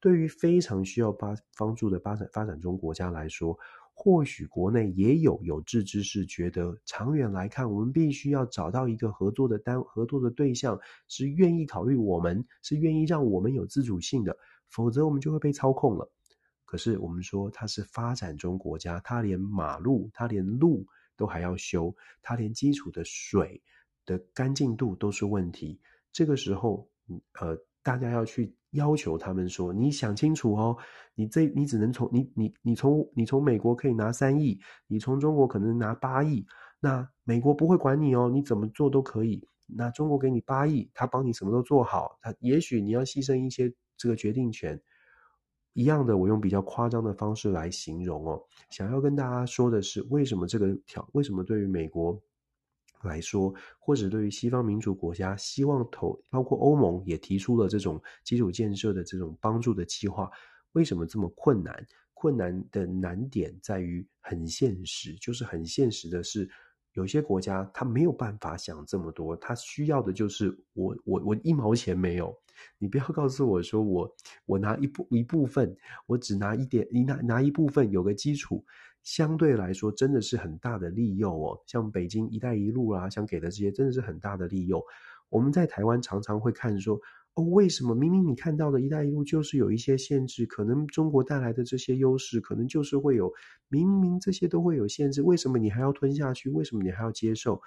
[0.00, 3.56] 对于非常需要帮帮助的发展发展中国家来说，
[3.94, 14.36] 或许国内也有有志之士觉得，长远来看，我们必须要找到一个合作的单合作的对象，是愿意考虑我们，是愿意让我们有自主性的，
[14.72, 16.10] 否则我们就会被操控了。
[16.64, 20.84] 可是我们说它是发展中国家，它连马路，它连路
[21.16, 23.62] 都还要修，它连基础的水。
[24.04, 25.80] 的干净度都是问题，
[26.12, 26.90] 这个时候，
[27.38, 30.76] 呃，大家要去要求他们说，你想清楚哦，
[31.14, 34.58] 你这你只能从你你你从你从美国可以拿三亿，
[34.88, 36.44] 你从中国可能拿八亿，
[36.80, 44.80] 那美国不会管你哦，你怎么做都可以，那中国给你八亿，他帮你什么都做好，他也许你要牺牲一些这个决定权，
[45.74, 52.20] 一样的，我用比较夸张的方式来形容哦，想要跟大家说的是，为什么这个条，为什么对于美国
[53.04, 60.28] 来说，或者对于西方民主国家，希望投，包括欧盟也提出了这种基础建设的这种帮助的计划，
[60.72, 61.86] 为什么这么困难？
[62.12, 66.50] 困难的难点在于很现实，就是很现实的是，
[66.92, 72.36] 有些国家他没有办法想这么多，他需要的就是我我我一毛钱没有，
[72.78, 74.16] 你不要告诉我说我
[74.46, 75.76] 我拿一部一部分，
[76.06, 78.64] 我只拿一点，你拿拿一部分有个基础。
[79.02, 81.60] 相对来说，真的是很大的利诱哦。
[81.66, 84.80] 像北京“一带一路”啊，想给的这些，真的是很大的利诱。
[85.28, 87.00] 我们在台湾常常会看说，
[87.34, 93.32] 哦，为什么明明你看到的一带一路就是有一些限制，可能中国带来的这些优势，可能就是会有，
[93.68, 96.50] 明明这些都会有限制，为什么你还要吞下去？
[96.50, 97.60] 为什么你还要接受？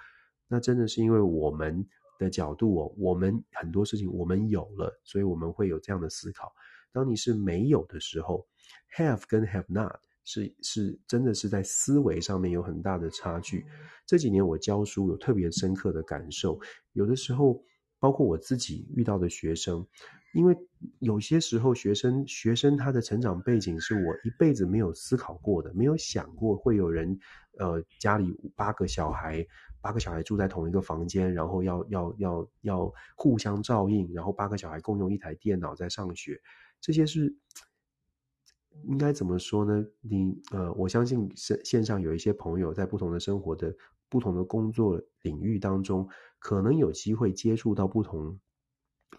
[0.46, 1.84] 那真的是因为我们
[2.18, 6.52] 的角度哦，我们很多事情我们有了，所以我们会有这样的思考。
[6.92, 8.46] 当你是没有的时候
[8.96, 9.98] ，have 跟 have not。
[10.28, 13.64] 是是，真的是在思维上面有很大的差距。
[14.04, 16.58] 这几年我教书有特别深刻的感受，
[16.94, 17.62] 有的时候
[17.98, 19.86] 包括我自己遇到的学生，
[20.34, 20.56] 因为
[20.98, 27.18] 有些时候学生学生他的成长背景是我一辈子没有思考过的，没有想过会有人，
[27.58, 29.46] 呃，家里八个小孩，
[29.80, 36.40] 八个小孩住在同一个房间，然后要要要要互相照应，然后八个小孩共用一台电脑在上学，
[36.80, 37.36] 这些是。
[38.84, 39.86] 应该怎么说呢？
[40.02, 43.74] 你呃，我相信线线上有一些朋友在不同的生活的
[44.08, 48.38] 不同的工作领域当中，可能有机会接触到不同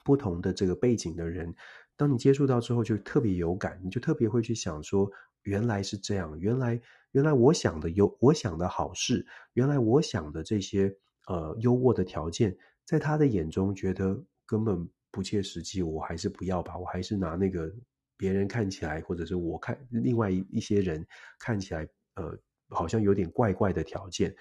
[0.03, 1.53] 不同的这个背景的人。
[1.95, 5.09] 当你接触到之后，就特别有感，你就特别会去想说，
[5.43, 6.81] 原来是这样，原来
[7.11, 10.95] 原来我想的有我想的好事，原来我想的这些
[11.27, 17.73] 呃优渥的条件，在他的眼中觉得根本不切实际，我还是不要吧，我还是拿那个。
[18.19, 21.05] 别人看起来，或者是我看另外一些人
[21.37, 22.35] 看起来，呃，
[22.69, 24.35] 好像有点怪怪的条件，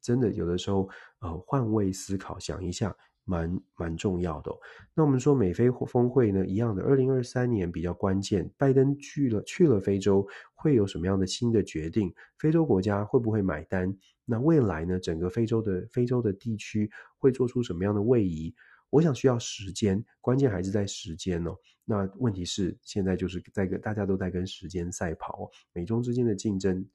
[0.00, 0.88] 真的有的时候，
[1.20, 4.50] 呃，换位思考，想一下，蛮蛮重要的。
[4.94, 12.12] 那我们说美非峰会呢，一样的，二零二三年比较关键，拜登去了去了非洲，会有什么样的新的决定？
[12.38, 13.94] 非洲国家会不会买单？
[14.24, 18.54] 那未来呢，整个非洲的非洲的地区会做出什么样的位移？
[18.90, 21.54] 我想需要时间，关键还是在时间哦。
[21.84, 26.86] 那问题是，现在就是在跟大家都在跟时间赛跑，美中之间的竞争，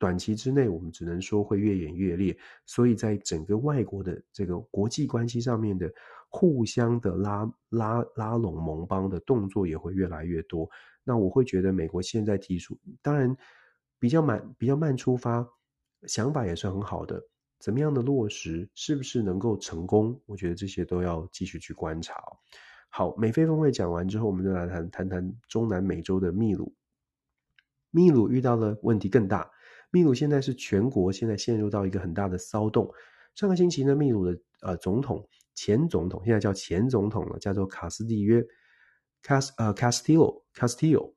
[0.00, 2.36] 短期之内我们只能说会越演越烈。
[2.66, 5.88] 所以在整个外国的这个国际关系上面的
[6.28, 10.68] 互相的拉拉拉拢盟邦的动作也会越来越多。
[11.04, 13.36] 那我会觉得美国现在提出，当然
[13.98, 15.46] 比较慢，比较慢出发，
[16.06, 17.22] 想法也是很好的。
[17.58, 20.18] 怎么样的落实，是不是能够成功？
[20.24, 22.22] 我觉得这些都要继续去观察。
[22.88, 26.74] 好，美菲峰会讲完之后，我们就来谈谈谈中南美洲的秘鲁。
[27.90, 29.50] 秘鲁遇到了问题更大，
[29.90, 32.90] 秘鲁现在是全国现在陷入到一个很大的骚动。
[33.34, 38.44] 上个星期呢，秘鲁的呃总统前总统现在叫前总统了，叫做卡斯蒂约，
[39.22, 41.14] 卡斯呃 Castillo Castillo。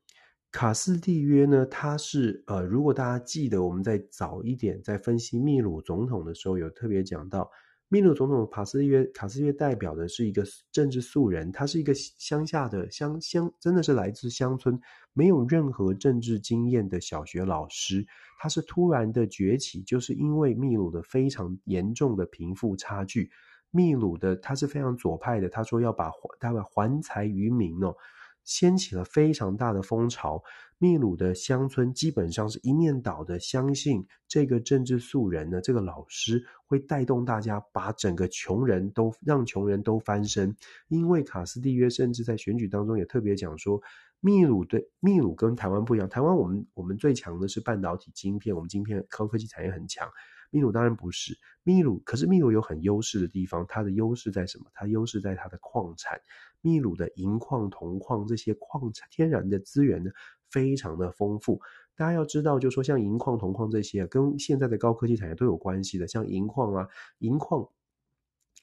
[0.52, 7.50] 卡斯蒂约呢，他是呃，如果大家记得，我们在早一点在分析秘鲁总统的时候，有特别讲到，
[7.94, 14.82] 秘鲁总统卡斯约，卡斯约代表的是一个政治素人，他是一个乡下的乡乡，真的是来自乡村，
[15.14, 18.04] 没有任何政治经验的小学老师，
[18.40, 23.30] 他是突然的崛起，就是因为秘鲁的非常严重的贫富差距，
[23.70, 27.96] 秘鲁的他是非常左派的，他说要把他把还财于民哦。
[28.44, 30.44] 掀起了非常大的风潮，
[30.78, 40.56] 秘鲁的乡村基本上是一面倒的相信这个政治素人呢，这个老师会带动大家把整个穷人都让穷人都翻身。
[40.88, 43.82] 因为卡斯蒂约甚至在选举当中也特别讲说，
[44.20, 50.10] 秘鲁对秘鲁跟台湾不一样，台湾我们我们最强的是半导体晶片，我们晶片高科技产业很强。
[50.50, 54.66] 秘鲁当然不是秘鲁，可是秘鲁有很优势的地方，它的优势在什么？
[54.72, 56.22] 它优势在它的矿产。
[56.64, 60.10] 秘鲁的银矿、铜矿这些矿产、天然的资源呢，
[60.50, 61.62] 非常的丰富。
[61.96, 66.08] 大家要知道，就说像银矿、铜矿这些，跟现在的高科技产业都有关系的。
[66.08, 66.88] 像银矿啊，
[67.20, 67.70] 银矿。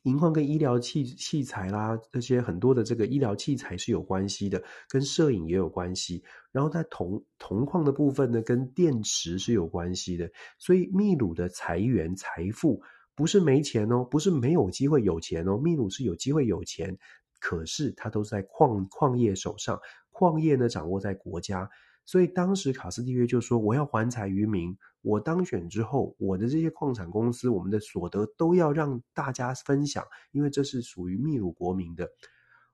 [0.04, 6.24] 银矿跟医疗器器材啦，这些很多的这个医疗器材是有关系的，跟摄影也有关系。
[6.52, 10.32] 然后在铜铜矿的部分呢，跟电池是有关系的。
[10.58, 12.82] 所以秘鲁的财源财富
[13.14, 16.96] 不是没钱哦，不是没有机会有钱哦，秘鲁是有机会有钱，
[17.40, 19.80] 可是它都在矿矿业手上，
[20.10, 21.68] 矿业呢掌握在国家。
[22.06, 24.76] 所以当时卡斯蒂约就说：“我要还财于民。
[25.00, 32.08] 我当选之后，我的这些矿产公司，我们的所得都要让大家分享，因为这是属于秘鲁国民的。”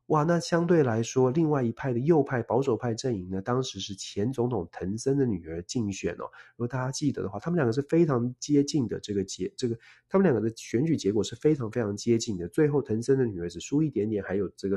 [0.07, 6.31] 哇，那相对来说，另外一派的右派保守派阵营呢，当时是前总统藤森的女儿竞选哦。
[6.55, 9.77] 如果大家记得的话，他们两个是非常接近的这个结，这个
[10.09, 12.47] 他们两个的选举结果是非常非常接近的。
[12.49, 14.77] 最后藤森的女儿只输一点点，还有这个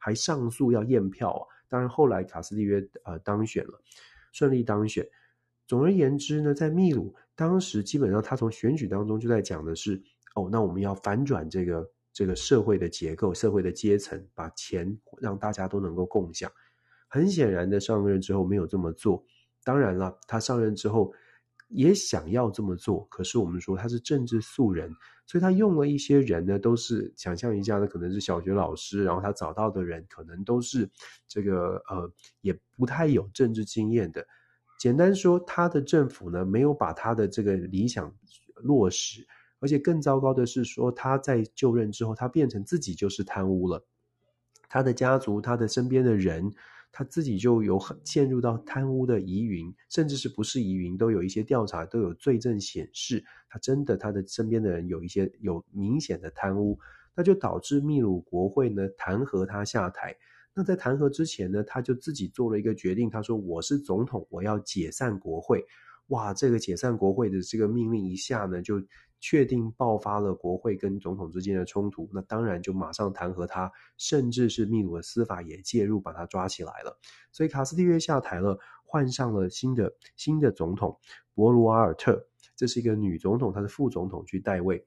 [0.00, 1.46] 还上诉要验票哦。
[1.68, 3.80] 当然，后来卡斯蒂约呃当选了，
[4.32, 5.06] 顺利当选。
[5.68, 10.02] 总而言之呢，在秘鲁当时基本上他从选举当中就在讲的是，
[10.34, 16.50] 哦，那我们要反转这个这个社会的结构、社会的阶层，把钱让大家都能够共享。
[17.08, 19.22] 很显然的，上任之后没有这么做。
[19.62, 21.12] 当然了，他上任之后
[21.68, 24.90] 也想要这么做，可是我们说他是政治素人，
[25.26, 30.88] 所以他用了一些人呢，都是想象一下呢，可能是小学老师，然后他找到的人可能都是
[31.26, 32.10] 这个呃，
[32.42, 34.24] 也不太有政治经验的。
[34.78, 38.14] 简单说，他的政府呢，没有把他的这个理想
[38.56, 39.26] 落实，
[39.64, 43.82] 而且更糟糕的是说，他在就任之后，他变成自己就是贪污了，
[44.68, 46.52] 他的家族，他的身边的人。
[46.96, 56.78] 他自己就有很陷入到贪污的疑云，甚至是不是疑云，都有一些调查都有罪证显示，他真的他的身边的人有一些有明显的贪污，
[57.16, 60.14] 那就导致秘鲁国会呢弹劾他下台。
[60.54, 65.66] 那在弹劾之前呢，他就自己做了一个决定，他说我是总统，我要解散国会。
[66.10, 68.80] 哇，这个解散国会的这个命令一下呢，就。
[69.26, 76.98] 确定爆发了国会跟总统之间的冲突，那当然就马上弹劾他，甚至是秘鲁的司法也介入把他抓起来了。
[77.32, 80.98] 所以卡斯蒂约下台了，换上了新的新的总统
[81.32, 82.22] 博卢阿尔特，
[82.54, 84.86] 这是一个女总统，她是副总统去代位。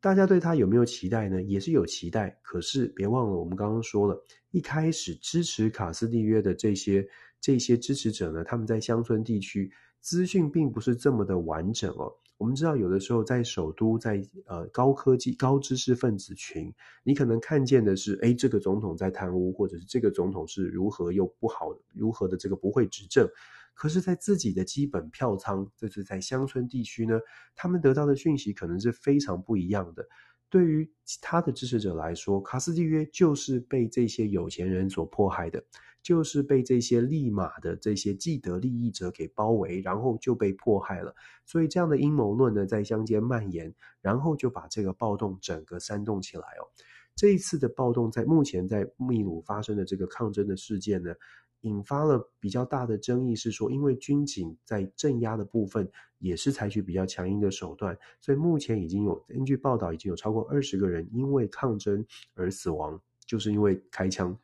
[0.00, 1.40] 大家对她有没有期待呢？
[1.40, 7.08] 也是有期待，可是别忘了我们刚刚说了，一开始支持卡斯蒂约的这些
[7.40, 12.12] 这些支持者呢，他们在乡村地区资讯并不是这么的完整哦。
[12.36, 16.72] 我们知道，有的时候在首都，在呃高科技、高知识分子群，
[17.04, 23.28] 你可能看见的是，诶，这个总统在贪污，或者是这个总统是如何又不好，如何的这个不会执政。
[23.72, 27.18] 可是，在自己的基本票仓，这是在乡村地区呢，
[27.54, 30.06] 他们得到的讯息可能是非常不一样的。
[30.48, 30.88] 对于
[31.20, 35.64] 他的支持者来说，卡斯蒂约就是被这些有钱人所迫害的。
[36.04, 41.14] 就是被这些利马的这些既得利益者给包围，然后就被迫害了。
[41.46, 46.68] 所以这样的阴谋论呢，在乡间蔓延，然后就把这个暴动整个煽动起来哦。
[47.16, 51.14] 这一次的暴动，在目前在秘鲁发生的这个抗争的事件呢，
[51.62, 64.38] 引发了比较大的争议，是说因为军警在镇压的部分也是采取比较强硬的手段，所以目前已经有根据报道，已经有超过二十个人因为抗争而死亡，就是因为开枪。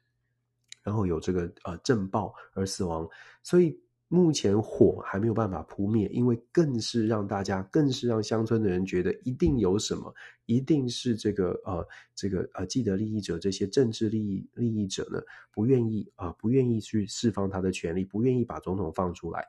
[0.83, 3.09] 然后有这个呃震爆而死亡，
[3.43, 3.79] 所以
[4.09, 10.13] 目前火还没有办法扑灭，因为更是让大家，更是让乡村的人觉得一定有什么，
[10.47, 15.21] 一定是这个呃这个呃既得利益者这些政治利益利益者呢
[15.53, 19.47] 不愿意啊、不愿意去释放他的权利，不愿意把总统放出来。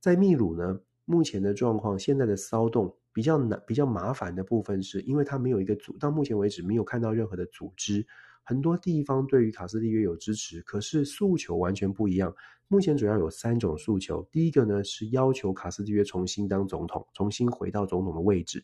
[0.00, 8.04] 在秘鲁呢，目前的状况，现在的骚动比较难比较麻烦的部分是，因为他没有一个组，到目前为止没有看到任何的组织。
[8.44, 12.34] 很多地方对于卡斯蒂约有支持，可是诉求完全不一样。
[12.68, 18.60] 目前主要有三种诉求：第一个呢是要求卡斯蒂约重新当总统，重新回到总统的位置；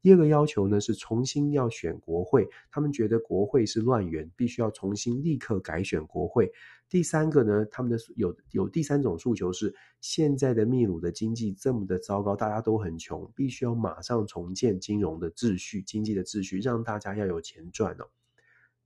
[0.00, 6.46] 第二个要求呢是重新要选国会，他们觉得国会是乱源，必须要重新立刻改选国会；
[6.88, 18.04] 第三个呢，他们的有有第三种诉求是现在的秘鲁的经济这么的糟糕，大家都很穷，必须要马上重建金融的秩序、经济的秩序，让大家要有钱赚哦。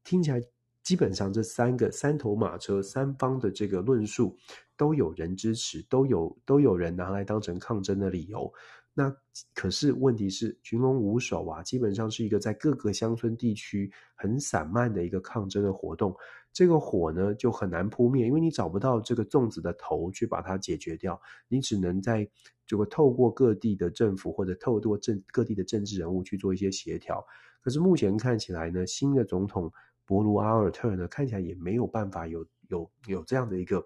[0.07, 0.41] 听起来
[0.85, 4.37] 基本上这三个三头马车三方的这个论述
[4.77, 8.51] 都有人支持，都有都有人拿来当成抗争的理由。
[8.95, 9.15] 那
[9.53, 16.17] 可是问题是群龙无首啊，基本上是一个在各个乡村地区很散漫的一个抗争的活动。
[16.53, 22.27] 这个火呢就很难扑灭，因为你找不到这个粽子的头去把它解决掉，你只能在
[22.65, 27.23] 这个透过各地的政府或者透过政各地的政治人物去做一些协调。
[27.61, 29.73] 可是目前看起来呢，新的总统。
[30.07, 33.85] 博卢阿尔特呢，看起来也没有办法有有有这样的一个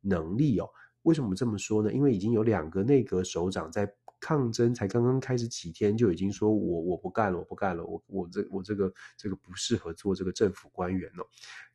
[0.00, 0.68] 能力哦。
[1.02, 1.92] 为什么这么说呢？
[1.92, 3.88] 因为已经有两个内阁首长在
[4.20, 11.24] 抗争，才刚刚开始几天就已经说我我不干了，我不干了，我我这我这个这个不适合做这个政府官员了。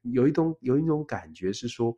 [0.01, 1.97] 有一种有一种感觉是说，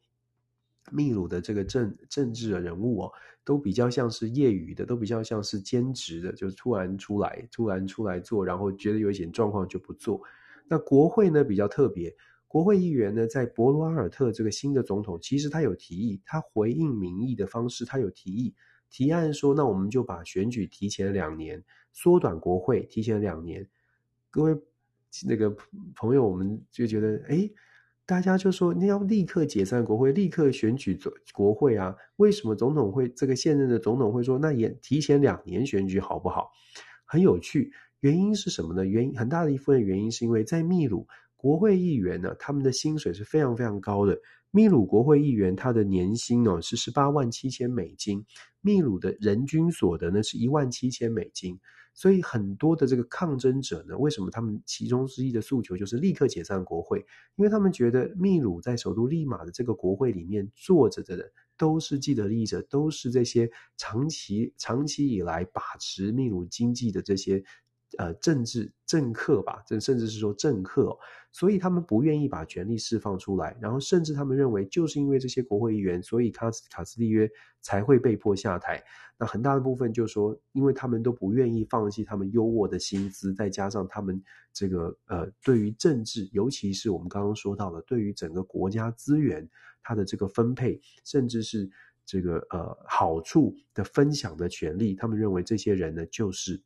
[0.91, 3.11] 秘鲁的这个政政治的人物哦，
[3.43, 10.21] 都比较像是业余的，都比较像是兼职的，就突然出来，突然出来做，然后觉得有一点状况就不做。
[10.67, 12.13] 那国会呢比较特别，
[12.47, 18.53] 国会议员呢在博罗阿尔特这个新的总统，其实他有提议，他回应民意的方式，他有提议
[18.89, 23.67] 提案说，那我们就把选举提前两年，缩短国会提前两年。
[24.31, 24.55] 各位
[25.27, 25.55] 那个
[25.95, 27.49] 朋友，我们就觉得，哎，
[28.05, 31.95] 大家就说你要立刻解散国会，立刻选举总国会啊？
[32.17, 36.51] 为什么总统会这个现任的总统会说，那也提前两年选举好不好？
[37.05, 37.71] 很有趣。
[38.05, 38.85] 原因是什么呢？
[38.85, 44.15] 原因很大的一部分原因是因为在秘鲁国会议员呢，他们的薪水是非常非常高的。
[44.51, 48.23] 秘鲁国会议员他的年薪哦是十八万七千美金，
[48.61, 51.59] 秘鲁的人均所得呢是一万七千美金。
[51.95, 56.99] 所以很多的这个抗争者呢，为什么他们其中之一的诉求就是立刻解散国会？
[57.37, 67.43] 因为他们觉得秘鲁在首都利马的这个国会里面坐着的人都是既得利益者，都是这些长期长期以来把持秘鲁经济的这些。
[67.97, 70.97] 呃政治政客吧，甚甚至是说政客，
[71.31, 77.29] 所以他们不愿意把权力释放出来，然后甚至他们认为就是因为这些国会议员，所以卡斯卡斯蒂约
[77.61, 78.83] 才会被迫下台。
[79.17, 84.21] 那很大的部分就是说，因为他们都不愿意放弃他们优渥的薪资，再加上他们
[84.51, 89.49] 这个呃对于政治，尤其是我们刚刚说到的，对于整个国家资源
[89.81, 91.69] 它的这个分配，甚至是。
[92.07, 96.61] 这个呃好处的分享的权利，他们认为这些人呢就是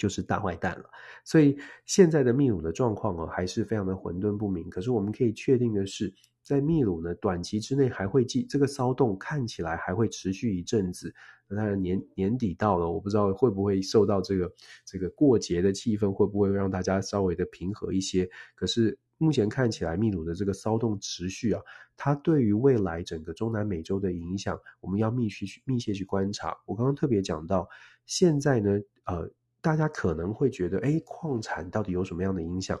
[0.00, 0.90] 就是大坏蛋了。
[1.24, 4.70] 所以现在的秘鲁的状况哦还是非常的混沌不明。
[4.70, 11.14] 可是我们可以确定的是，在秘鲁呢短期之内还会继这个骚动看起来还会持续一阵子。
[11.46, 14.50] 那当然年年底到了，我不知道会不会受到这个
[14.86, 18.28] 这个过节的气氛会不会让大家稍微的平和一些。
[18.54, 18.98] 可是。
[19.22, 21.60] 目前看起来，秘鲁的这个骚动持续啊，
[21.94, 26.56] 它对于未来整个中南美洲的影响，我们要密切去密切去观察。
[26.64, 27.68] 我刚刚特别讲到，
[28.06, 29.30] 现在呢，呃，
[29.60, 32.80] 大家可能会觉得，诶，矿产到底有什么样的影响？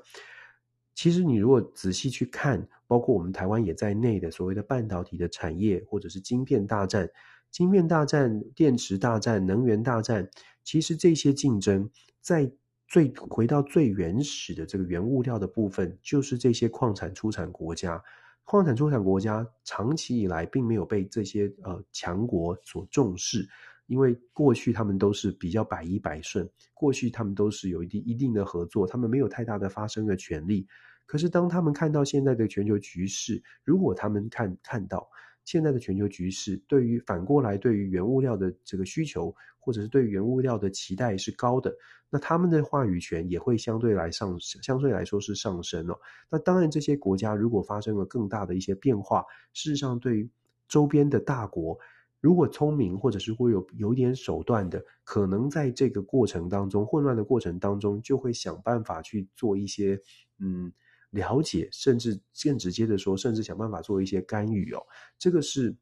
[0.94, 7.08] 其实你如果仔细去看，包括我们台湾也在内的所谓的半导体的产业，或者是晶片大战、
[7.50, 10.28] 晶片大战、电池大战、能源大战，
[10.62, 12.52] 其实这些竞争在。
[12.92, 18.02] 最回到最原始的这个原物料的部分，就是这些矿产出产国家。
[18.42, 23.48] 矿产出产国家长期以来并没有被这些呃强国所重视，
[23.90, 30.64] 因为过去他们都是比较百依百顺，过去他们都是有一定一定的合作，他们没有太大的发声的权利。
[31.06, 35.08] 可是当他们看到现在的全球局势，如果他们看看到。
[35.46, 41.74] 现在的全球局势，对于反过来，对于原物料的这个需求，或者是对于原物料的期待是高的，
[42.10, 45.98] 那他们的话语权也会相对来上，相对来说是上升哦。
[46.30, 50.30] 那当然，这些国家如果发生了更大的一些变化，事实上，对于
[50.68, 51.76] 周边的大国，
[52.20, 60.00] 如果聪明或者是会有有点手段的，可能在这个过程当中，混乱的过程当中，就会想办法去做一些，
[60.38, 60.72] 嗯。
[61.12, 64.80] 了解，甚至更直接的说，甚至想办法做一些干预哦。
[65.18, 65.74] 这个是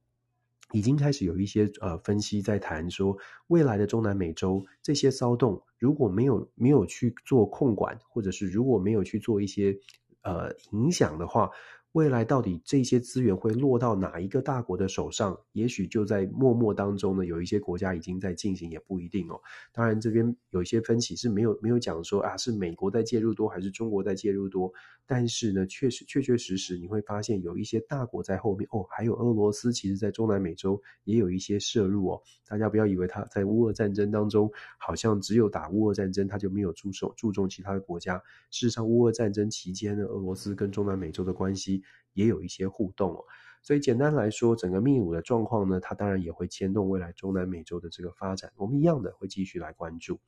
[0.73, 3.15] 已经开始有一些呃分析在谈说，
[3.49, 9.79] 未来的中南美洲这些骚动，如果没有没有去做控管，或者是如果没有去做一些
[10.23, 11.51] 呃影响的话。
[11.93, 15.37] 未来到底这些资源会落到哪一个大国的手上？
[15.53, 19.41] 也许就在默默当中呢，有一些国家已经在进行，也不一定哦。
[19.73, 24.71] 当然，这边有一些分歧是没有没有讲说啊，是美国在介入多还是中国在介入多。
[25.07, 32.23] 但是呢，确实确确实实你会发现有一些大国在后面哦，还有俄罗斯，其实在中南美洲也有一些涉入哦。
[32.47, 38.23] 大家不要以为他在乌俄战争当中好像只有打乌俄战争，他就没有出手注重其他的国家。
[38.51, 41.78] 事实上，乌俄战争期间呢，俄罗斯跟中南美洲的关系。
[42.13, 43.25] 也有一些互动哦，
[43.63, 48.53] 所以简单来说，整个秘鲁的状况呢，它当然也会牵动未来中南美洲的这个发展。
[48.57, 50.19] 我们一样的会继续来关注。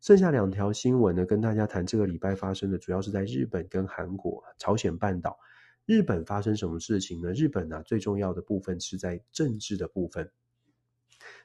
[0.00, 5.38] 剩下两条新闻呢，跟大家谈这个礼拜发生的，主要是在日本跟韩国、朝鲜半岛。
[5.84, 7.32] 日本发生什么事情呢？
[7.32, 10.30] 日本呢，最重要的部分是在政治的部分。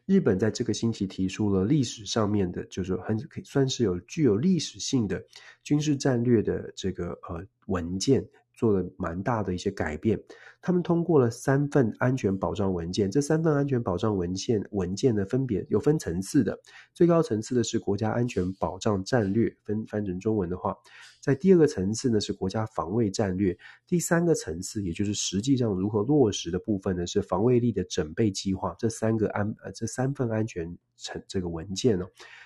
[0.06, 5.24] 日本在这个星期提出了历史上面的，就是很算是有具有历史性的
[5.64, 8.28] 军事战略的这个呃文件。
[8.58, 10.20] 做了蛮大的一些改变，
[10.62, 13.10] 他们通过了三份安全保障文件。
[13.10, 16.60] 这三份安全保障文件文件呢，分别有分层次的。
[16.94, 20.76] 最高层次的是国家安全保障战略，分翻成中文的话，
[21.20, 28.76] 在第二个层次呢是国家防卫战略，第三个层次也就是实际上如何落实的部分呢是防卫力的整备计划。
[28.80, 32.06] 这三个安呃这三份安全成这个文件呢、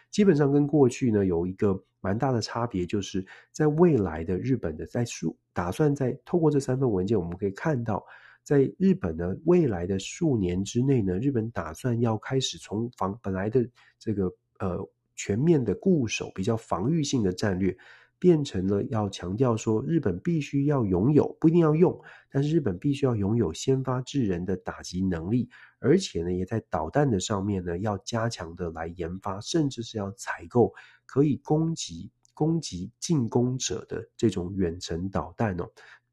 [0.09, 8.03] 基本上跟过去呢有一个蛮大的差别，就是在未来的日本的在数打算在透过这三份文件，我们可以看到，
[8.43, 13.63] 在日本呢未来的数年之内呢，日本打算要开始从防本来的
[13.99, 14.25] 这个
[14.59, 17.77] 呃全面的固守比较防御性的战略。
[18.21, 21.99] 变成了要强调说，日本必须要拥有，不一定要用，
[22.29, 25.49] 但是日本必须要拥有先发制人的打击能力，
[25.79, 30.71] 而且呢，也在导弹的上面呢，要加强的来研发，甚至是要采购
[31.07, 35.67] 可以攻击攻击进攻者的这种远程导弹哦，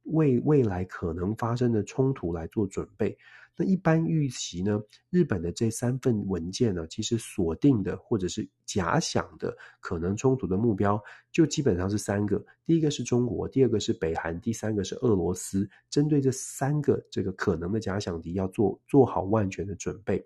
[0.05, 3.19] 为未来可能发生的冲突来做准备。
[3.61, 4.81] 那一般预期呢，
[5.11, 11.03] 日本的这三份文件呢，其实锁定的或者是假想的可能冲突的目标，
[11.33, 15.69] 就基本上是三个：第一个是中国，第二个是北韩，第三个是俄罗斯。
[15.91, 20.25] 针对这三个这个可能的假想敌，要做做好万全的准备。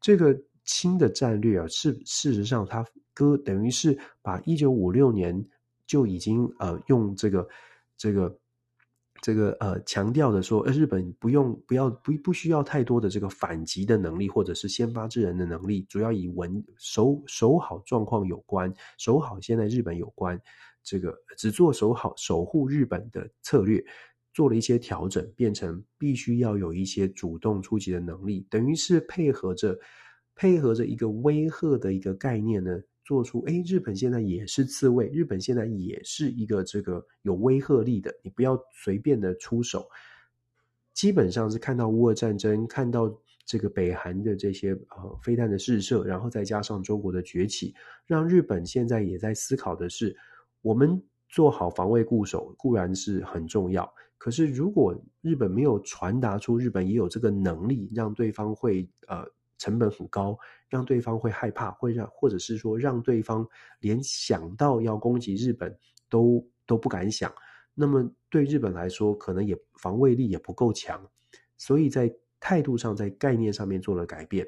[0.00, 5.46] 这个新的战略啊，是事实上它哥等于是把一九五六年
[5.86, 7.46] 就已经呃用这个
[7.98, 8.34] 这个。
[9.22, 20.38] 这个呃强调的说，呃，日本不用不要不不需要太多的这个反击的能力，或者是先发制人的能力，主要以稳守守好状况有关，守好现在日本有关，
[20.82, 23.82] 这个只做守好守护日本的策略，
[24.34, 29.78] 做了一些调整，变成必须要有一些主动出击的能力，等于是配合着
[30.34, 32.80] 配合着一个威吓的一个概念呢。
[33.04, 39.88] 做出诶，日本现在也是刺猬，日本现在也是一个这个有威慑力的，你不要随便的出手。
[40.94, 43.12] 基本上是看到乌俄战争，看到
[43.44, 47.74] 这个北韩的这些呃飞弹的试射，然后再加上中国的崛起，
[48.06, 50.16] 让日本现在也在思考的是，
[50.60, 59.26] 我们做好防卫固守固然是很重要，可是如果日本没有传达出日本也有这个能力，让对方会呃。
[59.62, 60.36] 成本很高，
[60.68, 63.46] 让对方会害怕，会让或者是说让对方
[63.78, 65.72] 连想到要攻击日本
[66.10, 67.32] 都都不敢想。
[67.72, 71.00] 那么对日本来说，可能也防卫力也不够强，
[71.56, 74.44] 所以在态度上，在概念上面做了改变。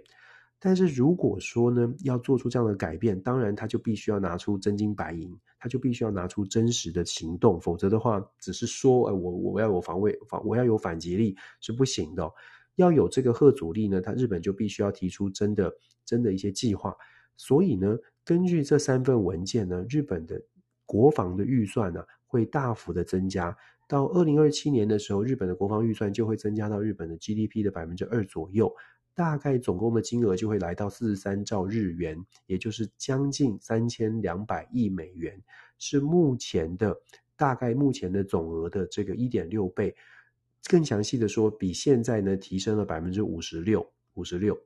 [0.59, 12.29] 但是如果说呢，要做出这样的改变，当然他就必须要拿出真金白银，他就必须要拿出真实的行动，否则的话，只是说，呃，我我要有防卫防，我要有反击力是不行的。
[12.77, 15.73] 要有这个吓阻力呢，他日本就必须要提出真的、
[16.05, 16.95] 真的一些计划。
[17.37, 20.41] 所以呢，根据这三份文件呢，日本的
[20.87, 23.57] 国防的预算呢会大幅的增加。
[23.87, 28.75] 到二零二七年的时候，日本的国防预算就会增加到日本的 GDP 的百分之二左右，
[29.15, 32.17] 大概总共的金额就会来到四十三兆日元，
[32.47, 35.39] 也就是将近三千两百亿美元，
[35.79, 36.97] 是目前的
[37.37, 39.95] 大概目前的总额的这个一点六倍。
[40.69, 44.59] 更详细的说，比现在呢提升了百分之五十六，五十六。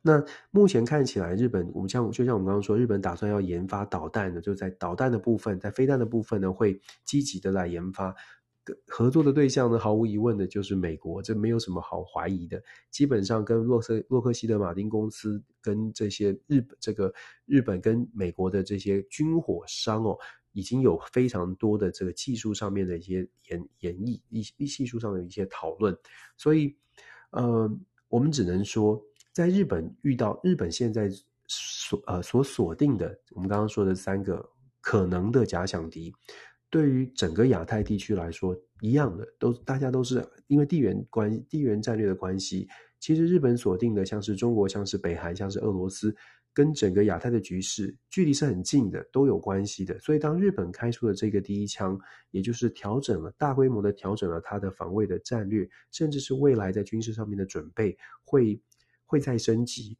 [0.00, 8.14] 那目前看起来，日本我们像就像我们刚刚说，日本打算要研发导弹的，就在导弹的部分，在飞弹的部分呢，会积极的来研发。
[8.86, 12.62] 合作的对象呢，毫无疑问的就是美国，这没有什么好怀疑的。
[12.90, 17.12] 基本上跟洛克洛克希德马丁公司跟这些日本这个
[17.46, 20.16] 日本跟美国的这些军火商哦。
[20.58, 25.96] 已经有非常多的这个技术上面的一些演演绎，一一技术上的一些讨论，
[26.36, 26.74] 所以，
[27.30, 27.70] 呃，
[28.08, 29.00] 我们只能说，
[29.32, 31.08] 在日本遇到日本现在
[31.46, 34.44] 所呃所锁定的，我们刚刚说的三个
[34.80, 36.12] 可能的假想敌，
[36.68, 42.66] 对于整个亚太地区来说，一样的，都大家都是因为地缘关地缘战略的关系，
[42.98, 46.12] 其实日本锁定的像是中国，像是北韩，像是俄罗斯。
[46.58, 49.96] 跟整个亚太的局势距离是很近的，都有关系的。
[50.00, 51.96] 所以，当日本开出了这个第一枪，
[52.32, 58.60] 也就是调整了大规模的调整了它的防卫的战略，甚至是未来在军事上面的准备，会
[59.06, 59.96] 会再升级。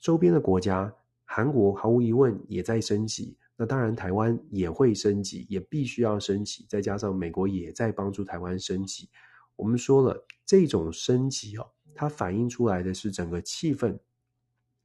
[0.00, 0.90] 周边的国家，
[1.26, 3.36] 韩国毫无疑问也在升级。
[3.54, 6.64] 那当然，台湾也会升级，也必须要升级。
[6.66, 9.10] 再加上美国也在帮助台湾升级。
[9.54, 13.98] 我们说了，这种升级哦，它反映出来的是整个气氛。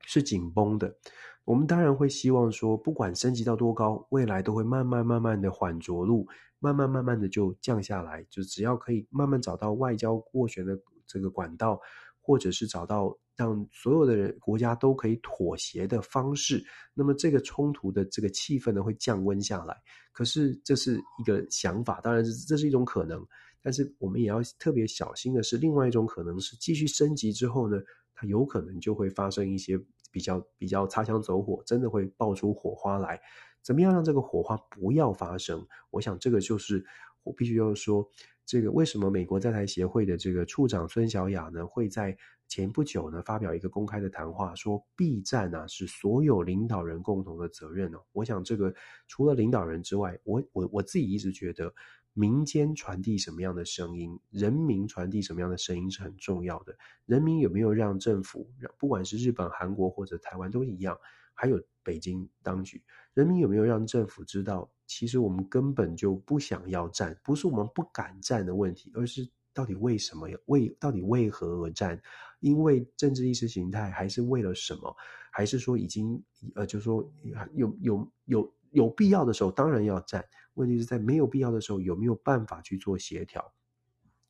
[0.06, 0.96] 是紧绷的，
[1.44, 6.28] 我们当然会希望说，不管升级到多高，未来都会慢慢慢慢的缓着陆，
[6.60, 8.26] 慢慢慢慢的就降下来。
[8.30, 11.80] 就只要可以慢慢找到外交斡旋的这个管道，
[12.20, 19.76] 或者是找到让所有的人国家都可以妥协的方式，那么这个冲突的这个气氛呢，会降温下来。
[20.12, 23.26] 可是这是一个想法，当然这这是一种可能，
[23.62, 27.78] 但是我们也要特别小心的是，另外一种可能是继续升级之后呢，
[28.14, 29.80] 它有可能就会发生一些。
[30.16, 33.20] 比较比较擦枪走火，真的会爆出火花来。
[33.62, 35.68] 怎么样让这个火花不要发生？
[35.90, 36.86] 我想这个就是
[37.24, 38.10] 我必须要说，
[38.46, 42.18] 这个为什么美国在台协会的这个处长孙小雅呢，会在
[42.48, 48.00] 前不久呢发表一个公开的谈话，说避战啊是所有领导人共同的责任哦。
[48.12, 48.74] 我想这个
[49.08, 51.74] 除了领导人之外，我我我自己一直觉得。
[52.18, 56.74] 民间传递什么样的声音，人民传递什么样的声音是很重要的。
[57.06, 60.98] 人民有没有让政府，不管是日本、韩国或者台湾都一样，
[61.34, 62.82] 还有北京当局，
[63.14, 72.00] 人民有没有让政府知道，其实我们根本就不想要战，不是我们不敢战的问题，而是到底为什么，为到底为何而战？
[72.42, 74.96] 因为政治意识形态，还是为了什么？
[75.32, 76.22] 还是说已经
[76.54, 77.10] 呃，就是说
[77.54, 80.24] 有有有有必要的时候，当然要战。
[80.56, 83.54] 问题是在没有必要的时候，有没有办法去做协调？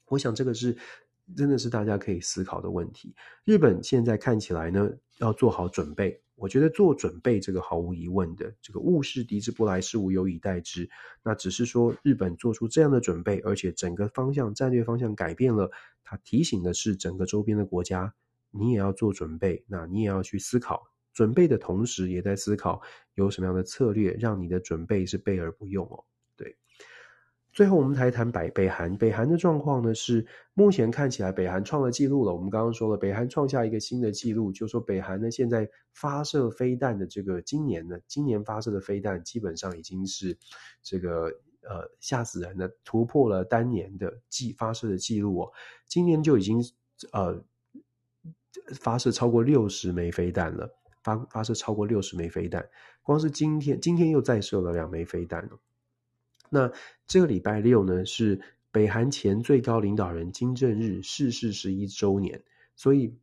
[0.05, 0.77] 我想这个是
[1.35, 3.15] 真的是大家可以思考的问题。
[3.43, 6.21] 日本现在看起来呢，要做好准备。
[6.35, 10.89] 我觉得做准备这个毫无疑问的，这个物是敌之不来，事无有以待之。
[11.23, 15.71] 那只是说日本做出这样的准备，而且整个方向战略方向改变了。
[16.03, 18.13] 它提醒的是整个周边的国家，
[18.51, 20.83] 你也要做准备，那你也要去思考。
[21.13, 22.81] 准备的同时，也在思考
[23.13, 26.03] 有什么样的策略，让你的准备是备而不用哦。
[27.55, 28.93] 最后，我们谈一谈北北韩。
[28.97, 32.33] 北韩的状况呢，是目前看起来北韩创了纪录了。
[32.33, 40.37] 我们刚刚说了，北韩创下一个新的纪录，就是说北韩呢现在发射飞弹的这个今年呢，今年发射的飞弹基本上已经是
[40.83, 41.27] 这个
[41.61, 45.49] 呃吓死人的，突破了单年的记发射的记录哦。
[45.87, 46.61] 今年就已经
[47.13, 47.41] 呃
[48.73, 50.69] 发射超过六十枚飞弹了，
[51.01, 52.67] 发发射超过六十枚飞弹，
[53.01, 55.51] 光是今天今天又再射了两枚飞弹了。
[56.49, 56.71] 那
[57.07, 58.39] 这个礼拜六呢，是
[58.71, 62.43] 北韩前最高领导人金正日逝世十一周年，
[62.75, 63.13] 所以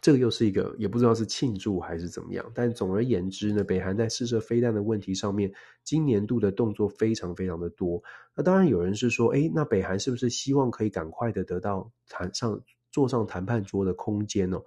[0.00, 2.44] 这个又是一个也不知道是庆祝还是怎么样。
[2.54, 5.50] 但总而言之呢，北韩在试射飞弹的问题上面，
[5.82, 8.02] 今年度的动作非常非常的多。
[8.34, 12.60] 那当然有人是说，诶，那北韩是不是希望可以赶快的得到谈上
[12.90, 14.60] 坐上谈判桌的空间呢？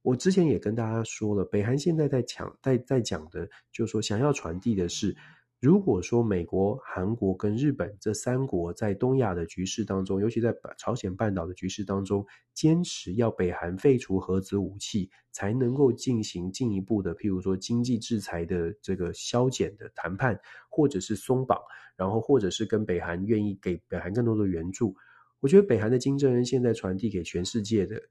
[0.00, 5.14] 我之前也跟大家说了，北韩现在在讲在在讲的，就是说想要传递的是。
[5.62, 20.36] 如果说美国、韩国跟日本这三国在东亚的局势当中，尤其在朝鲜半岛的局势当中，坚持要北韩废除核子武器，才能够进行进一步的，譬如说经济制裁的这个削减的谈判，
[20.68, 21.56] 或者是松绑，
[21.94, 24.92] 然后或者是跟北韩愿意给北韩更多的援助，
[25.38, 28.02] 我觉得北韩的金正恩现在传递给全世界的。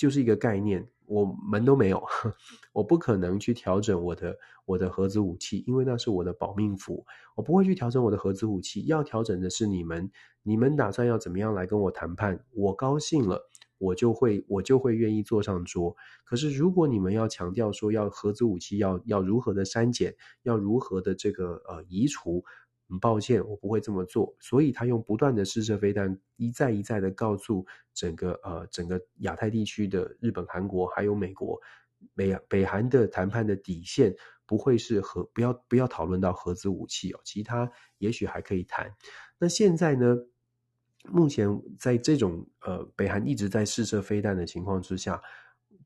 [0.00, 2.02] 就是一个概念，我门都没有，
[2.72, 4.34] 我不可能去调整我的
[4.64, 7.04] 我的核子武器，因为那是我的保命符，
[7.36, 8.82] 我不会去调整我的核子武器。
[8.86, 10.10] 要调整的是你们，
[10.42, 12.42] 你们打算要怎么样来跟我谈判？
[12.52, 13.46] 我高兴了，
[13.76, 15.94] 我就会我就会愿意坐上桌。
[16.24, 22.42] 可是如果你们要强调说要核子武器要要如何的删减，要如何的这个呃移除。
[22.90, 24.34] 很抱歉，我不会这么做。
[24.40, 27.64] 所以他用不断的试射飞弹，一再一再的告诉
[27.94, 31.58] 整个呃整个亚太地区的日本、韩国还有美国，
[32.14, 34.14] 北北韩的谈判的底线
[34.44, 38.92] 不会是核，不要不要讨论到核子武器哦，其他也许还可以谈。
[39.38, 40.16] 那现在呢？
[41.08, 45.22] 目前在这种呃北韩一直在试射飞弹的情况之下。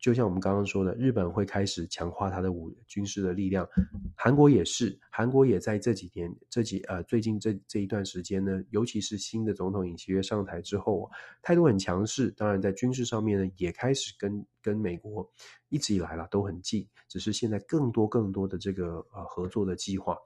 [0.04, 3.66] 就像我们刚刚说的，日本会开始强化它的武军事的力量，
[4.14, 12.30] 韩国也是，韩国也在这几年、这几呃最近这这一段时间呢，尤其是新的总统尹锡悦上台之后，态度很强势。
[12.32, 15.26] 当然，在军事上面呢，也开始跟跟美国
[15.70, 20.18] 一直以来啦都很近，只是现在更多更多的这个呃合作的计划。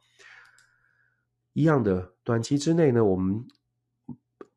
[1.52, 3.46] 一样的，短期之内呢，我们。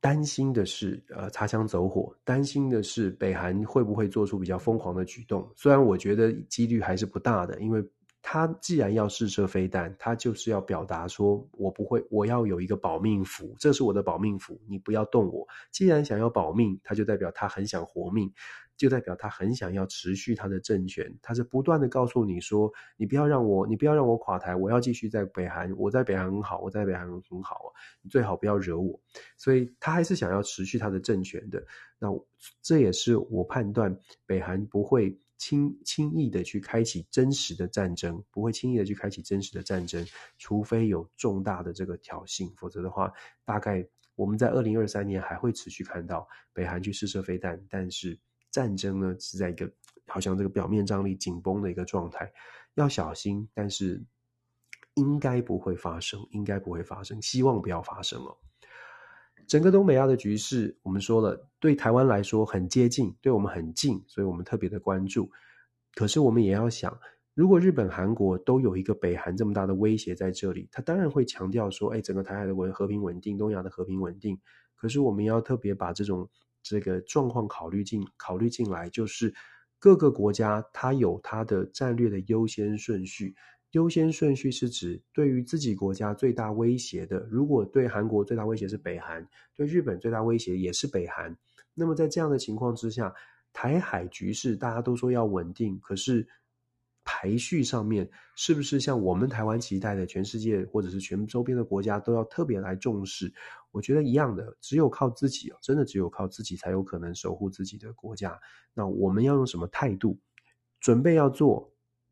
[0.02, 5.47] 担心的是，呃，擦枪走火；担心的是，北韩会不会做出比较疯狂的举动？
[5.56, 7.82] 虽然我觉得几率还是不大的，因为
[8.22, 15.48] 他既然要试射飞弹，他就是要表达说，我不会，我要有一个保命符，这是我的保命符，你不要动我。
[15.72, 18.32] 既然想要保命，他就代表他很想活命。
[18.78, 29.00] 就代表他很想要持续他的政权，他是不断的告诉你说，你不要让我，你不要让我垮台，我要继续在北韩，我在北韩很好，我在北韩很好，你最好不要惹我。
[29.38, 31.64] 所以他还是想要持续他的政权的。
[32.00, 32.08] 那
[32.64, 33.96] 这也是我判断
[34.26, 40.06] 北韩不会轻轻易的去开启真实的战争，不会轻易的去开启真实的战争，
[40.38, 43.12] 除非有重大的这个挑衅，否则的话，
[43.44, 43.84] 大概
[44.14, 48.20] 我们在二零二三年还会持续看到北韩去试射飞弹，但是。
[48.52, 49.72] 战争呢是在一个
[50.06, 52.30] 好像这个表面张力紧绷的一个状态，
[52.74, 54.04] 要小心，但是
[54.96, 58.38] 应该不会发生，应该不会发生，希望不要发生哦。
[59.52, 65.30] 整个东北亚的局势，我们说了，对台湾来说很接近，对我们很近，所以我们特别的关注。
[65.93, 66.97] 可是我们也要想，
[67.34, 74.39] 如果日本、韩国都有一个北韩这么大的威胁在这里，他当然会强调说，哎，整个台海的稳和平稳定，东亚的和平稳定。
[74.78, 76.30] 可是我们要特别把这种。
[76.64, 79.34] 这个状况考虑进考虑进来，就是
[79.80, 83.36] 各个国家它有它的战略的优先顺序。
[83.72, 91.36] 优先顺序是指对于自己国家最大威胁的，如果对韩国最大威胁是北韩，对日本最大威胁也是北韩。
[91.74, 93.14] 那么在这样的情况之下，
[93.54, 96.28] 台海局势大家都说要稳定，可是。
[97.04, 103.34] 排序上面是不是像我们台湾期待的，全世界或者是全周边的国家都要特别来重视？
[103.72, 108.40] 我觉得一样的，只有靠自己，真的只有靠自己才有可能守护自己的国家。
[108.72, 110.20] 那我们要用什么态度？
[110.80, 111.71] 准备要做，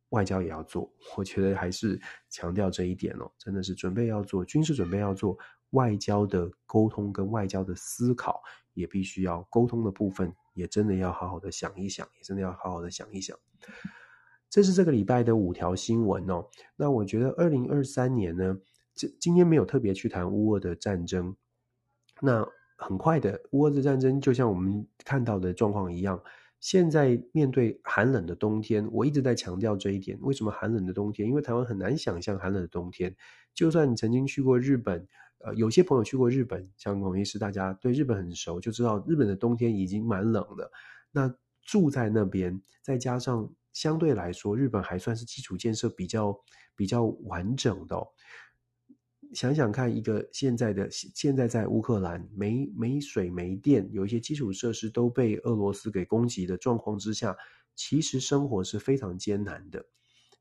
[0.10, 0.92] 外交也要做。
[1.18, 2.00] 我觉得还是
[2.30, 5.38] 强调这一点哦，真的是准备要做，军事准备要做，
[5.72, 8.42] 外交的沟通跟外交的思考
[8.74, 13.38] 也必须要沟通的部分，也真的要好好的想一想，也真的要好好的想一想。
[14.50, 16.48] 这是这个礼拜的五条新闻哦。
[16.76, 18.58] 那我觉得二零二三年呢，
[18.96, 21.36] 今今天没有特别去谈乌俄的战争。
[22.20, 22.44] 那
[22.76, 26.20] 很快的，乌俄的战争就像我们看到的状况一样。
[26.60, 30.18] 现在面对寒冷的冬天，我一直在强调这一点。
[30.22, 31.28] 为什么寒冷的冬天？
[31.28, 33.16] 因为台湾很难想象寒冷的冬天。
[33.54, 35.08] 就算你曾经去过日本，
[35.40, 40.70] 呃，有些朋友去过日本，像孔医师，大家对日本很熟，就知道日本的冬天已经蛮冷的。
[41.12, 41.34] 那
[41.64, 46.38] 住在那边，再加上相对来说，日本还算是基础建设比较
[46.76, 47.96] 比较完整的。
[49.34, 57.36] 想想看，一个现在的现在在乌克兰没没水没电，有一些基础设施都被俄罗斯给攻击的状况之下，
[57.76, 59.86] 其实生活是非常艰难的。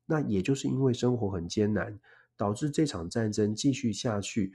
[0.06, 2.00] 那也就是因为生活很艰难，
[2.36, 4.52] 导致这场战争继续下去，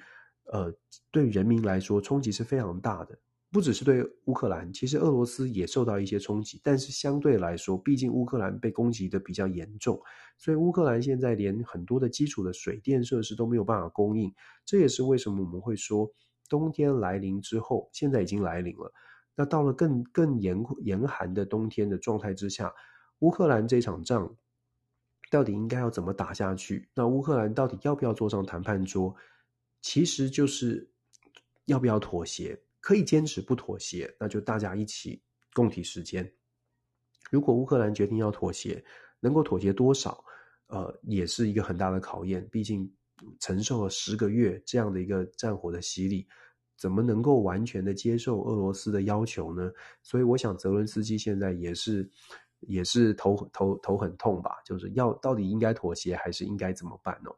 [0.52, 0.74] 呃，
[1.12, 3.20] 对人民来说冲击是非常大的。
[3.54, 10.02] 不只是对乌克兰，其实俄罗斯也受到一些冲击，但是相对来说，毕竟乌克兰被攻击的比较严重，
[10.40, 14.34] 所以乌克兰现在连很多的基础的水电设施都没有办法供应。
[14.66, 16.12] 这也是为什么我们会说，
[16.50, 18.92] 冬天来临之后，现在已经来临了。
[19.36, 22.74] 那到了更更严严寒的冬天的状态之下，
[23.20, 24.36] 乌克兰这场仗
[25.30, 26.90] 到底应该要怎么打下去？
[26.96, 29.16] 那乌克兰到底要不要坐上谈判桌？
[29.80, 30.90] 其实就是
[31.66, 32.60] 要不要妥协。
[32.84, 35.24] 可以坚持不妥协，那就大家一起
[35.54, 36.30] 共体时间。
[37.32, 38.84] 如果乌克兰决定要妥协，
[39.22, 40.22] 能够妥协多少？
[40.68, 42.46] 呃，也是一个很大的考验。
[42.52, 42.94] 毕竟
[43.40, 46.28] 承受了十个月这样的一个战火的洗礼，
[46.76, 49.72] 怎么能够完全的接受俄罗斯的要求呢？
[50.02, 52.12] 所以，我想泽伦斯基现在也是
[52.60, 54.58] 也是头头头很痛吧？
[54.66, 57.32] 就是要到底应该妥协，还是应该怎么办呢？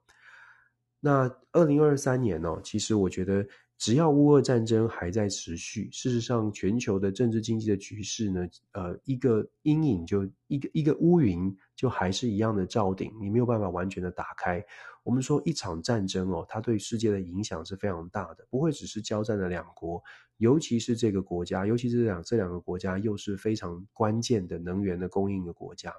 [1.00, 2.60] 那二零二三年呢？
[2.64, 3.48] 其实我觉得。
[3.78, 14.64] 只要乌俄战争还在持续，事实上，全球的政治经济的局势呢，呃，一个阴影就一个一个乌云就还是一样的罩顶，你没有办法完全的打开。
[15.04, 20.02] 我们说一场战争哦，它对世界的影响是非常大的，不会只是交战的两国，
[20.38, 25.94] 尤其是这个国家，尤其是这两这两个国家又是非常关键的能源的供应的国家。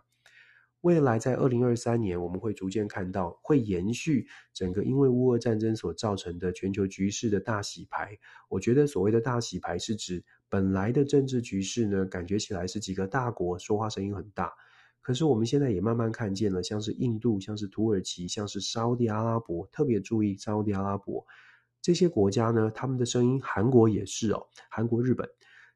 [0.83, 8.17] 未来在二零二三年，我们会逐渐看到，会延续整个因为乌俄战争所造成的全球局势的大洗牌。
[8.49, 14.53] 我觉得所谓的大洗牌，是指本来的政治局势呢，感觉起来是几个大国说话声音很大，
[15.03, 21.27] 可是我们现在也慢慢看见了，像是印度、像是土耳其、像是沙乌地阿拉伯，特别注意沙乌地阿拉伯
[21.83, 25.29] 这些国家呢，他们的声音，韩国也是哦，韩国、日本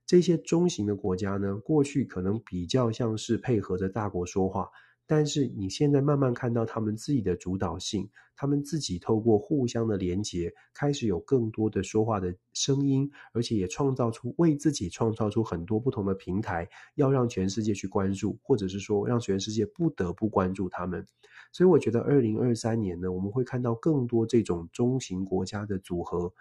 [0.06, 4.68] 这些中型的国家呢，过去可能比较像是配合着大国说话。
[5.10, 21.04] 但是你现在慢慢看到他们自己的主导性，他们自己透过互相的连接，开始有更多的说话的声音，而且也创造出为自己创造出很多不同的平台，要让全世界去关注，或者是说让全世界不得不关注他们。
[21.50, 26.32] 所以我觉得二零二三年呢，我们会看到更多这种中型国家的组合，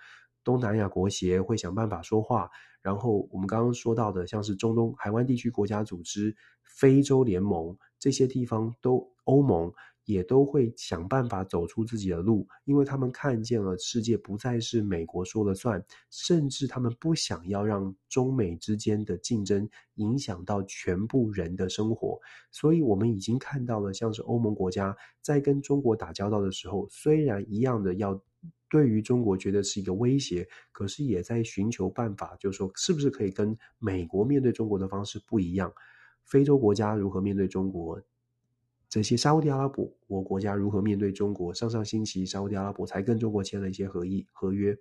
[0.50, 2.50] 东南亚国协会想办法说话，
[2.82, 7.78] 然后我们刚刚说到的，像是中东海湾地区国家组织、非洲联盟。
[8.00, 9.72] 这些地方都，欧盟
[10.06, 22.18] 也都会想办法走出自己的路，因为他们看见了世界不再是美国说了算，甚至他们不想要让中美之间的竞争影响到全部人的生活。
[22.52, 28.20] 所以，我们已经看到了，像是欧盟国家在跟中国打交道的时候，虽然一样的要
[28.70, 35.74] 对于中国觉得是一个威胁，可是也在寻求办法，就是说是不是可以跟美国面对中国的方式不一样。
[36.24, 38.00] 非洲国家如何面对中国？
[38.88, 41.54] 这些沙乌地阿拉伯我国家如何面对中国？
[41.54, 44.78] 上上星期，沙乌地阿拉伯才跟中国签了一些合议合约。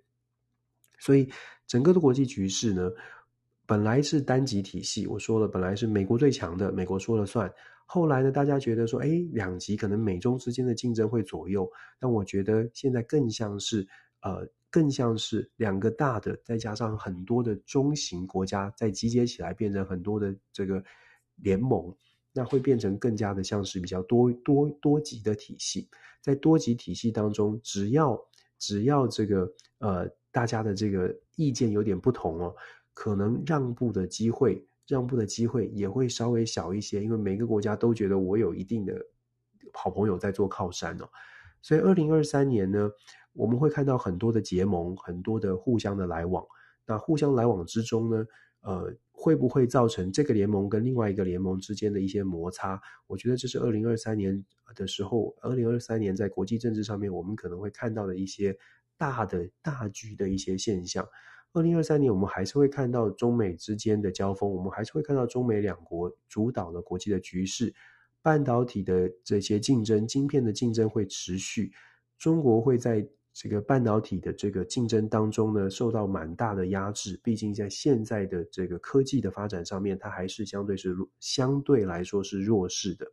[0.97, 1.29] 所以，
[1.67, 2.91] 整个的国际局势呢，
[3.65, 5.07] 本来是单极体系。
[5.07, 7.51] 我说了，本来是美国最强的，美国说了算。
[7.91, 11.67] 后来呢，大家觉得说，哎，两极可能美中之间的竞争会左右。
[11.99, 13.87] 但我觉得现在更像是，
[14.21, 20.83] 呃，更像是两个大的，再加上很多的中型国家再集结起来，变成很多的这个。
[21.41, 21.95] 联盟，
[22.33, 25.87] 那会变成更加的像是比较多多多极的体系，
[26.21, 28.21] 在多级体系当中，只要
[28.57, 32.53] 只要这个呃大家的这个意见有点不同哦，
[32.93, 38.93] 可能让步的机会让步的机会也会稍微小一些，因为每个国家都觉得我有一定的
[39.71, 41.07] 好朋友在做靠山哦，
[41.61, 42.89] 所以二零二三年呢，
[43.31, 46.43] 我们会看到很多的结盟，很多的互相的来往，
[46.85, 48.25] 那互相来往之中呢，
[48.61, 48.93] 呃。
[49.21, 52.81] 会不会造成这个联盟跟另外一个联盟之间的一些摩擦？
[53.05, 58.57] 我觉得这是二零二三年的时候，二零二三年在国际政治上面，我们可能会看到的一些
[58.97, 61.05] 大的大局的一些现象。
[61.53, 67.73] 二零二三年，我们还是会看到中美之间的交锋，我们还是会看到中美两国主导的国际的局势，
[68.21, 71.71] 半导体的这些竞争，晶片的竞争会持续，
[72.17, 73.07] 中国会在。
[73.31, 77.17] 这个半导体的这个竞争当中呢，受到蛮大的压制。
[77.23, 83.05] 毕竟在现在的这个科技的发展上面，它还是相对是相对来说是弱势的。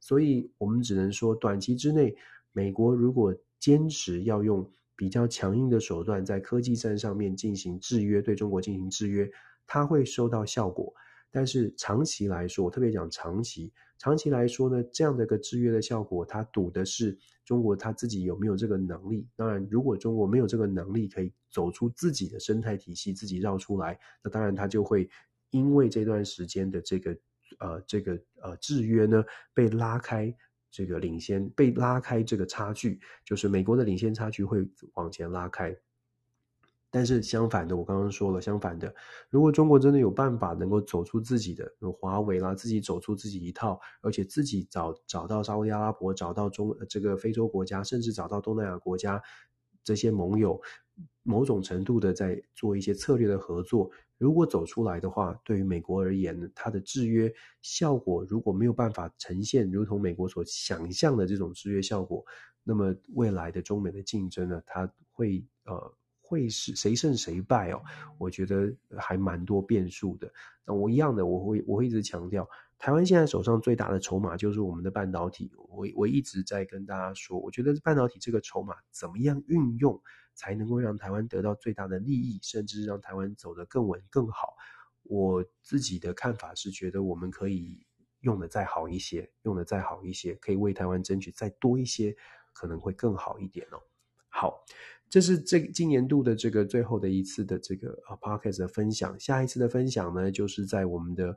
[0.00, 2.16] 所以，我们只能说，短期之内，
[2.50, 4.68] 美国如果坚持要用
[5.00, 9.26] 比较强硬的手段，在科技战上面进行制约，对中国进行制约，
[9.66, 10.92] 它会收到效果。
[11.30, 19.26] 但是长期来说，我特别讲长期，长期来说呢，这样的一个制约的效果，它赌的是中国它自己有没有这个能力。
[19.36, 25.08] 当然，如果中国没有这个能力，可以走出自己的生态体系，自己绕出来，那当然它就会
[25.48, 27.16] 因为这段时间的这个
[27.58, 29.24] 呃这个呃制约呢，
[29.54, 30.36] 被拉开
[30.70, 35.76] 这个领先，被拉开这个差距，就是美国的领先差距会往前拉开。
[36.92, 38.92] 但是相反的，我刚刚说了，相反的，
[39.28, 49.22] 如果中国真的有办法能够走出自己的，有华为啦，自己走出自己一套，而且自己找找到沙乌地阿拉伯，找到中这个非洲国家，甚至找到东南亚国家
[49.84, 50.60] 这些盟友，
[51.22, 57.32] 某种程度的在做一些策略的合作，如果走出来的话，对于美国而言，它的制约
[57.62, 62.24] 效果如果没有办法呈现如同美国所想象的这种制约效果，
[62.64, 65.94] 那么未来的中美的竞争呢，它会呃。
[66.22, 67.82] 会是谁胜谁败哦？
[68.16, 70.32] 我觉得还蛮多变数的。
[70.64, 72.48] 那我一样的，我会我会一直强调，
[72.78, 75.50] 台湾现在手上最大的筹码就是我们的半导体。
[75.68, 80.00] 我我一直在跟大家说，我觉得半导体这个筹码怎么样运用，
[80.40, 84.54] 才能够让台湾得到最大的利益，甚至让台湾走得更稳更好。
[85.02, 87.86] 我自己的看法是，觉得我们可以
[88.20, 92.16] 用得再好一些，用得再好一些，可以为台湾争取再多一些，
[92.54, 93.78] 可能会更好一点哦。
[94.30, 94.64] 好。
[95.12, 99.18] 这是这今年度的这个最后的一次的这个呃 Podcast 的分享。
[99.18, 101.36] 下一次的分享呢，就是在我们的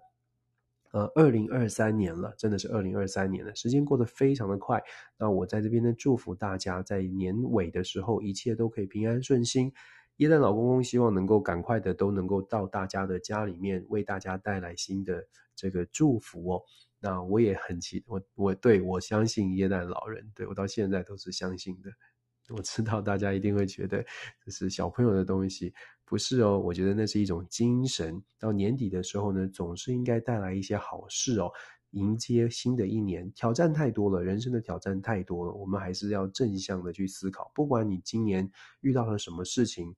[0.93, 4.81] 呃二零二三年了，真的是二零二三年了，时间过得非常的快。
[5.17, 9.73] 那我在这边呢，祝福大家在年尾的时候，一切都可以平安顺心。
[10.17, 16.61] 耶诞老公公希望能够赶快的都能够到大家的家里面，为大家带来新的这个祝福哦。
[16.99, 21.89] 那我也很期，我我对我相信耶诞老人，对我到现在都是相信的。
[22.49, 24.05] 我知道大家一定会觉得
[24.45, 25.73] 这是小朋友的东西，
[26.05, 26.59] 不是哦。
[26.59, 28.21] 我觉得那是一种精神。
[28.39, 31.51] 到年底的时候呢，总是应该带来一些好事哦，
[31.91, 33.31] 迎接新的一年。
[33.33, 37.51] 挑战太多了，人生的挑战太多了，我们还是要正向的去思考。
[37.53, 38.49] 不管你今年
[38.81, 39.95] 遇到了什么事情，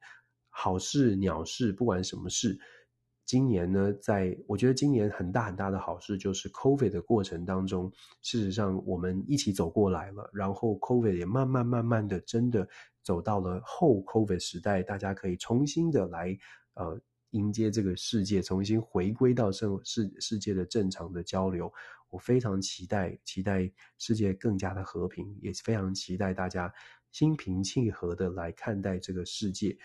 [0.50, 2.60] 好事、鸟事，不管什么事。
[3.26, 7.92] 今年呢，在我觉得今年很大很大的好事就是 COVID 的过程当中，
[8.22, 12.70] 事实上我们一起走过来了，然后 COVID 也慢慢慢慢的真的
[13.06, 16.38] 走到了后 COVID 时代，大家可以重新的来
[16.74, 17.00] 呃
[17.30, 21.72] 迎接这个世界，重新回归到世世世界的正常的交流。
[22.10, 26.74] 我非常期待，期待世界更加的和平，也非常期待大家
[27.12, 29.78] 心平气和的来看待这个世界。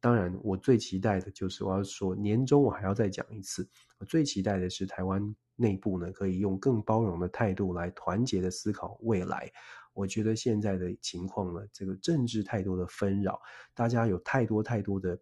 [0.00, 3.68] 当然，我最期待的就是我要说，年终我还要再讲一次。
[3.98, 9.50] 我最期待的是台湾内部呢，可以用更包容的态度来团结的思考未来。
[9.92, 13.40] 我觉得现在的情况呢，这个政治太多的纷扰，
[13.74, 15.18] 大家有太多太多的，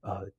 [0.00, 0.30] 呃，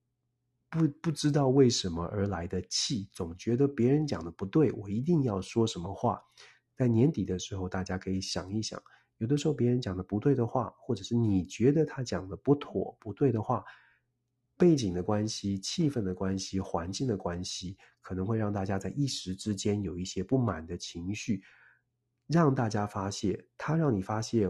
[0.70, 6.22] 不不知道为什么而来的气，总觉得别人讲的不对，我一定要说什么话。
[6.76, 8.82] 在年底的时候，大家可以想一想。
[9.18, 13.64] 有的时候别人讲的不对的话，或者是你觉得他讲的不妥不对的话，
[14.58, 21.42] 背景的关系、气氛的关系、环境的关系，可能会让大家在一时之间有一些不满的情绪，
[22.28, 24.48] 让大家发泄，他让你发泄，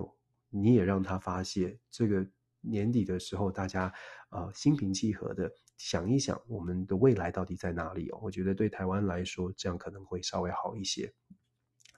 [0.49, 1.79] 你也让他发泄。
[1.89, 2.25] 这个
[2.61, 3.93] 年底的时候，大家
[4.29, 8.19] 呃心平气和的想一想，我们的未来到底在哪里哦？
[8.21, 11.13] 我觉得对台湾来说，这样可能会稍微好一些。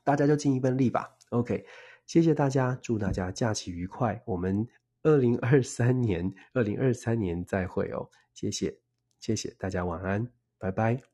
[0.03, 1.17] 大家就尽一份力吧。
[1.31, 1.65] OK。
[2.05, 4.19] 谢谢大家，祝大家假期愉快。
[4.25, 4.67] 我们
[5.03, 8.09] 二零二三年，二零二三年再会哦。
[8.33, 8.79] 谢谢，
[9.19, 10.27] 谢谢大家，晚安，
[10.57, 11.08] 拜拜。